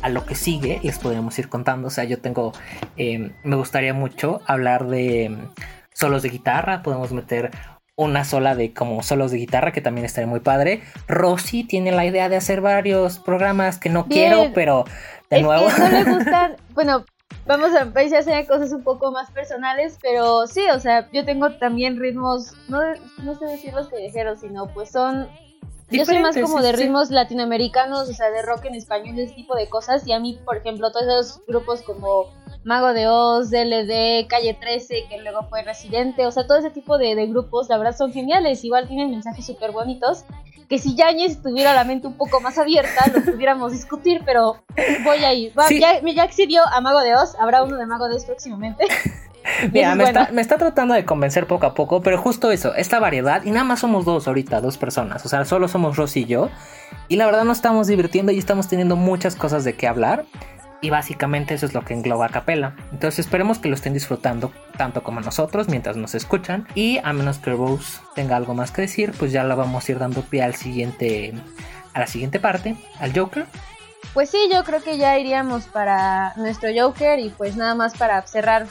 a 0.00 0.08
lo 0.08 0.24
que 0.24 0.36
sigue, 0.36 0.78
les 0.84 1.00
podríamos 1.00 1.36
ir 1.40 1.48
contando. 1.48 1.88
O 1.88 1.90
sea, 1.90 2.04
yo 2.04 2.20
tengo, 2.20 2.52
em, 2.96 3.32
me 3.42 3.56
gustaría 3.56 3.92
mucho 3.92 4.40
hablar 4.46 4.86
de 4.86 5.24
em, 5.24 5.48
solos 5.92 6.22
de 6.22 6.28
guitarra. 6.28 6.82
Podemos 6.82 7.10
meter 7.10 7.50
una 7.96 8.24
sola 8.24 8.54
de 8.54 8.72
como 8.72 9.02
solos 9.02 9.32
de 9.32 9.38
guitarra 9.38 9.72
que 9.72 9.80
también 9.80 10.04
estaría 10.04 10.28
muy 10.28 10.40
padre. 10.40 10.82
Rosy 11.08 11.64
tiene 11.64 11.90
la 11.90 12.06
idea 12.06 12.28
de 12.28 12.36
hacer 12.36 12.60
varios 12.60 13.18
programas 13.18 13.78
que 13.78 13.90
no 13.90 14.06
quiero, 14.06 14.52
pero 14.54 14.84
de 15.28 15.42
nuevo. 15.42 15.68
no 15.68 15.88
le 15.88 16.04
gustan, 16.14 16.56
bueno, 16.74 17.04
vamos 17.46 17.74
a 17.74 17.82
empezar 17.82 18.18
a 18.18 18.20
hacer 18.20 18.46
cosas 18.46 18.72
un 18.72 18.82
poco 18.82 19.10
más 19.10 19.30
personales, 19.30 19.98
pero 20.00 20.46
sí, 20.46 20.62
o 20.74 20.78
sea, 20.78 21.10
yo 21.12 21.24
tengo 21.24 21.50
también 21.52 21.98
ritmos, 21.98 22.54
no, 22.68 22.80
no 23.22 23.34
sé 23.38 23.46
decir 23.46 23.72
los 23.74 23.88
callejeros, 23.88 24.40
sino 24.40 24.66
pues 24.68 24.90
son 24.90 25.28
yo 25.90 26.04
soy 26.04 26.18
más 26.18 26.36
como 26.36 26.62
de 26.62 26.72
ritmos 26.72 27.10
latinoamericanos, 27.10 28.08
o 28.08 28.12
sea, 28.12 28.30
de 28.30 28.42
rock 28.42 28.66
en 28.66 28.74
español, 28.74 29.18
ese 29.18 29.34
tipo 29.34 29.54
de 29.56 29.68
cosas. 29.68 30.06
Y 30.06 30.12
a 30.12 30.20
mí, 30.20 30.38
por 30.44 30.56
ejemplo, 30.56 30.90
todos 30.92 31.06
esos 31.06 31.46
grupos 31.46 31.82
como 31.82 32.26
Mago 32.64 32.92
de 32.92 33.08
Oz, 33.08 33.50
DLD, 33.50 34.26
Calle 34.28 34.56
13, 34.60 35.06
que 35.08 35.18
luego 35.18 35.46
fue 35.48 35.62
Residente, 35.62 36.26
o 36.26 36.30
sea, 36.30 36.46
todo 36.46 36.58
ese 36.58 36.70
tipo 36.70 36.98
de, 36.98 37.26
grupos, 37.26 37.68
la 37.68 37.78
verdad, 37.78 37.96
son 37.96 38.12
geniales. 38.12 38.64
Igual 38.64 38.88
tienen 38.88 39.10
mensajes 39.10 39.46
súper 39.46 39.72
bonitos. 39.72 40.24
Que 40.68 40.78
si 40.78 40.94
Yañez 40.94 41.42
tuviera 41.42 41.74
la 41.74 41.82
mente 41.82 42.06
un 42.06 42.16
poco 42.16 42.40
más 42.40 42.56
abierta, 42.56 43.10
lo 43.12 43.32
pudiéramos 43.32 43.72
discutir, 43.72 44.22
pero 44.24 44.62
voy 45.04 45.24
ahí. 45.24 45.52
ya, 45.80 46.00
ya 46.00 46.22
accedió 46.22 46.62
a 46.66 46.80
Mago 46.80 47.00
de 47.00 47.16
Oz, 47.16 47.34
habrá 47.40 47.64
uno 47.64 47.76
de 47.76 47.86
Mago 47.86 48.08
de 48.08 48.14
Oz 48.14 48.24
próximamente. 48.24 48.84
Mira, 49.72 49.94
me, 49.94 50.04
está, 50.04 50.30
me, 50.32 50.40
está, 50.40 50.58
tratando 50.58 50.94
de 50.94 51.04
convencer 51.04 51.46
poco 51.46 51.66
a 51.66 51.74
poco, 51.74 52.02
pero 52.02 52.18
justo 52.18 52.50
eso, 52.50 52.74
esta 52.74 52.98
variedad, 52.98 53.42
y 53.44 53.50
nada 53.50 53.64
más 53.64 53.80
somos 53.80 54.04
dos 54.04 54.28
ahorita, 54.28 54.60
dos 54.60 54.78
personas, 54.78 55.24
o 55.24 55.28
sea, 55.28 55.44
solo 55.44 55.68
somos 55.68 55.96
Rosy 55.96 56.20
y 56.20 56.26
yo, 56.26 56.50
y 57.08 57.16
la 57.16 57.26
verdad 57.26 57.44
nos 57.44 57.58
estamos 57.58 57.86
divirtiendo 57.86 58.32
y 58.32 58.38
estamos 58.38 58.68
teniendo 58.68 58.96
muchas 58.96 59.36
cosas 59.36 59.64
de 59.64 59.74
qué 59.74 59.88
hablar, 59.88 60.24
y 60.82 60.90
básicamente 60.90 61.54
eso 61.54 61.66
es 61.66 61.74
lo 61.74 61.84
que 61.84 61.94
engloba 61.94 62.26
a 62.26 62.28
Capela. 62.30 62.74
Entonces 62.92 63.20
esperemos 63.20 63.58
que 63.58 63.68
lo 63.68 63.74
estén 63.74 63.92
disfrutando 63.92 64.50
tanto 64.78 65.02
como 65.02 65.20
nosotros 65.20 65.68
mientras 65.68 65.96
nos 65.96 66.14
escuchan, 66.14 66.66
y 66.74 66.98
a 66.98 67.12
menos 67.12 67.38
que 67.38 67.50
Rose 67.50 68.00
tenga 68.14 68.36
algo 68.36 68.54
más 68.54 68.70
que 68.70 68.82
decir, 68.82 69.12
pues 69.18 69.32
ya 69.32 69.44
la 69.44 69.54
vamos 69.54 69.88
a 69.88 69.92
ir 69.92 69.98
dando 69.98 70.22
pie 70.22 70.42
al 70.42 70.54
siguiente, 70.54 71.34
a 71.92 72.00
la 72.00 72.06
siguiente 72.06 72.40
parte, 72.40 72.76
al 72.98 73.16
Joker. 73.16 73.46
Pues 74.14 74.30
sí, 74.30 74.38
yo 74.52 74.64
creo 74.64 74.82
que 74.82 74.96
ya 74.96 75.18
iríamos 75.18 75.64
para 75.66 76.32
nuestro 76.36 76.70
Joker 76.74 77.18
y 77.18 77.28
pues 77.28 77.56
nada 77.56 77.74
más 77.74 77.96
para 77.96 78.22
cerrar 78.22 78.66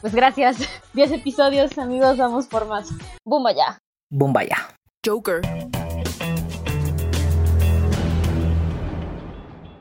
pues 0.00 0.14
gracias. 0.14 0.56
10 0.94 1.12
episodios, 1.12 1.78
amigos, 1.78 2.16
vamos 2.16 2.46
por 2.46 2.66
más. 2.66 2.88
Bumba 3.24 3.52
ya. 3.52 3.78
Bumba 4.10 4.44
ya. 4.44 4.74
Joker. 5.04 5.40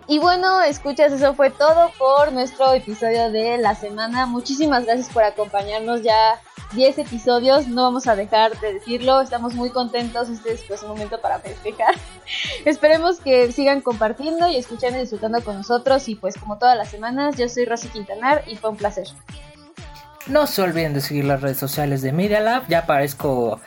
Y 0.08 0.20
bueno, 0.20 0.62
escuchas, 0.62 1.12
eso 1.12 1.34
fue 1.34 1.50
todo 1.50 1.90
por 1.98 2.32
nuestro 2.32 2.74
episodio 2.74 3.32
de 3.32 3.58
la 3.58 3.74
semana. 3.74 4.28
Muchísimas 4.28 4.86
gracias 4.86 5.10
por 5.10 5.24
acompañarnos 5.24 6.04
ya 6.04 6.40
10 6.74 7.00
episodios, 7.00 7.68
no 7.68 7.84
vamos 7.84 8.06
a 8.08 8.16
dejar 8.16 8.60
de 8.60 8.74
decirlo, 8.74 9.22
estamos 9.22 9.56
muy 9.56 9.70
contentos, 9.70 10.30
este 10.30 10.54
es 10.54 10.64
pues 10.64 10.84
un 10.84 10.90
momento 10.90 11.20
para 11.22 11.40
festejar. 11.40 11.96
Esperemos 12.66 13.20
que 13.20 13.52
sigan 13.52 13.82
compartiendo 13.82 14.48
y 14.48 14.58
escuchando 14.58 14.98
y 14.98 15.02
disfrutando 15.02 15.44
con 15.44 15.56
nosotros 15.56 16.08
y 16.10 16.16
pues 16.16 16.38
como 16.38 16.58
todas 16.58 16.78
las 16.78 16.90
semanas, 16.90 17.38
yo 17.38 17.48
soy 17.50 17.66
Rosy 17.66 17.88
Quintanar 17.88 18.44
y 18.48 18.58
fue 18.58 18.70
un 18.70 18.78
placer. 18.78 19.08
No 20.28 20.48
se 20.48 20.64
olviden 20.64 20.94
de 20.96 21.02
seguir 21.02 21.26
las 21.26 21.42
redes 21.42 21.58
sociales 21.58 22.02
de 22.02 22.12
Media 22.12 22.40
Lab. 22.40 22.68
Ya 22.68 22.80
aparezco 22.80 23.62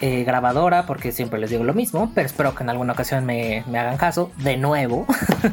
eh, 0.00 0.24
grabadora 0.24 0.86
porque 0.86 1.12
siempre 1.12 1.38
les 1.38 1.50
digo 1.50 1.64
lo 1.64 1.74
mismo, 1.74 2.12
pero 2.14 2.26
espero 2.26 2.54
que 2.54 2.62
en 2.62 2.70
alguna 2.70 2.94
ocasión 2.94 3.26
me, 3.26 3.62
hagan 3.68 3.98
caso. 3.98 4.30
De 4.38 4.56
nuevo, 4.56 5.06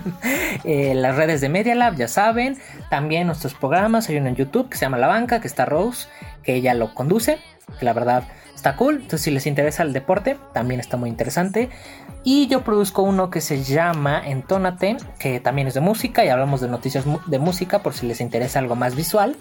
eh, 0.63 0.93
las 0.95 1.17
redes 1.17 1.41
de 1.41 1.49
Media 1.49 1.75
Lab 1.75 1.95
ya 1.95 2.07
saben. 2.07 2.57
También 2.89 3.27
nuestros 3.27 3.53
programas. 3.53 4.07
Hay 4.07 4.15
uno 4.15 4.29
en 4.29 4.35
YouTube 4.35 4.69
que 4.69 4.77
se 4.77 4.85
llama 4.85 4.97
La 4.97 5.07
Banca, 5.07 5.41
que 5.41 5.47
está 5.47 5.65
Rose, 5.65 6.07
que 6.41 6.55
ella 6.55 6.73
lo 6.73 6.93
conduce. 6.93 7.39
Que 7.77 7.83
la 7.83 7.91
verdad 7.91 8.23
está 8.55 8.77
cool. 8.77 8.95
Entonces, 8.95 9.23
si 9.23 9.31
les 9.31 9.47
interesa 9.47 9.83
el 9.83 9.91
deporte, 9.91 10.37
también 10.53 10.79
está 10.79 10.95
muy 10.95 11.09
interesante. 11.09 11.69
Y 12.23 12.47
yo 12.47 12.63
produzco 12.63 13.01
uno 13.01 13.29
que 13.29 13.41
se 13.41 13.61
llama 13.61 14.21
Entónate, 14.25 14.95
que 15.19 15.41
también 15.41 15.67
es 15.67 15.73
de 15.73 15.81
música 15.81 16.23
y 16.23 16.29
hablamos 16.29 16.61
de 16.61 16.69
noticias 16.69 17.03
de 17.25 17.39
música 17.39 17.79
por 17.83 17.93
si 17.93 18.07
les 18.07 18.21
interesa 18.21 18.59
algo 18.59 18.75
más 18.75 18.95
visual. 18.95 19.35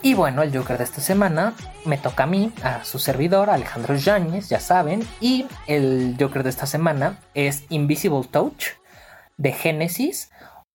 Y 0.00 0.14
bueno, 0.14 0.42
el 0.42 0.56
Joker 0.56 0.78
de 0.78 0.84
esta 0.84 1.00
semana 1.00 1.54
me 1.84 1.98
toca 1.98 2.22
a 2.24 2.26
mí, 2.26 2.52
a 2.62 2.84
su 2.84 2.98
servidor, 2.98 3.50
Alejandro 3.50 3.96
Yáñez, 3.96 4.48
ya 4.48 4.60
saben. 4.60 5.02
Y 5.20 5.46
el 5.66 6.16
Joker 6.18 6.44
de 6.44 6.50
esta 6.50 6.66
semana 6.66 7.18
es 7.34 7.64
Invisible 7.68 8.22
Touch 8.30 8.66
de 9.36 9.52
Genesis. 9.52 10.30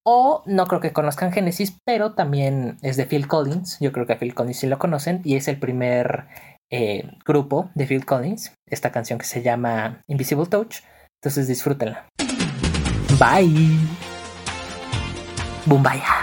O 0.06 0.44
no 0.46 0.68
creo 0.68 0.82
que 0.82 0.92
conozcan 0.92 1.32
Genesis, 1.32 1.78
pero 1.86 2.14
también 2.14 2.78
es 2.82 2.98
de 2.98 3.06
Phil 3.06 3.28
Collins. 3.28 3.78
Yo 3.80 3.94
creo 3.94 4.06
que 4.06 4.14
a 4.14 4.20
Phil 4.20 4.36
Collins 4.36 4.58
sí 4.58 4.68
lo 4.68 4.78
conocen. 4.78 5.22
Y 5.24 5.38
es 5.38 5.48
el 5.48 5.58
primer 5.58 6.26
eh, 6.70 7.10
grupo 7.26 7.70
de 7.76 7.88
Phil 7.88 8.06
Collins. 8.06 8.52
Esta 8.66 8.92
canción 8.92 9.18
que 9.20 9.26
se 9.26 9.42
llama 9.42 10.02
Invisible 10.08 10.48
Touch. 10.48 10.82
Entonces 11.22 11.48
disfrútenla. 11.48 12.10
Bye. 13.18 13.80
Bumbaya. 15.66 16.23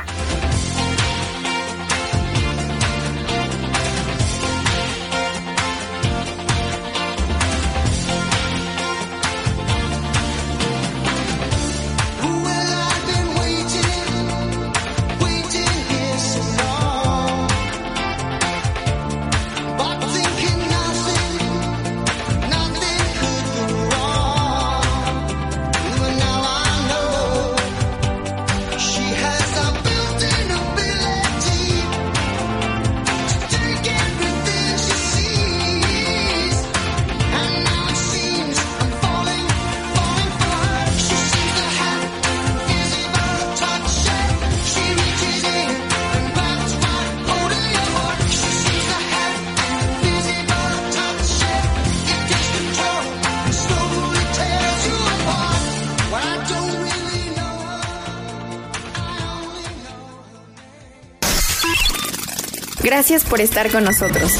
Gracias 62.82 63.24
por 63.24 63.40
estar 63.40 63.70
con 63.70 63.84
nosotros. 63.84 64.32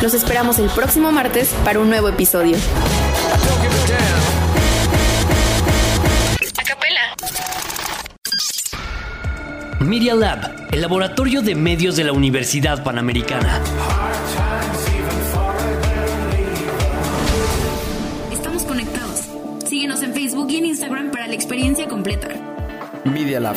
Los 0.00 0.14
esperamos 0.14 0.58
el 0.58 0.68
próximo 0.70 1.10
martes 1.10 1.48
para 1.64 1.80
un 1.80 1.88
nuevo 1.88 2.08
episodio. 2.08 2.56
Media 9.80 10.14
Lab, 10.14 10.68
el 10.72 10.80
laboratorio 10.80 11.42
de 11.42 11.54
medios 11.54 11.96
de 11.96 12.04
la 12.04 12.12
Universidad 12.12 12.82
Panamericana. 12.82 13.60
Estamos 18.32 18.62
conectados. 18.62 19.28
Síguenos 19.68 20.02
en 20.02 20.14
Facebook 20.14 20.50
y 20.50 20.56
en 20.56 20.66
Instagram 20.66 21.10
para 21.10 21.26
la 21.26 21.34
experiencia 21.34 21.86
completa. 21.86 22.28
Media 23.04 23.40
Lab. 23.40 23.56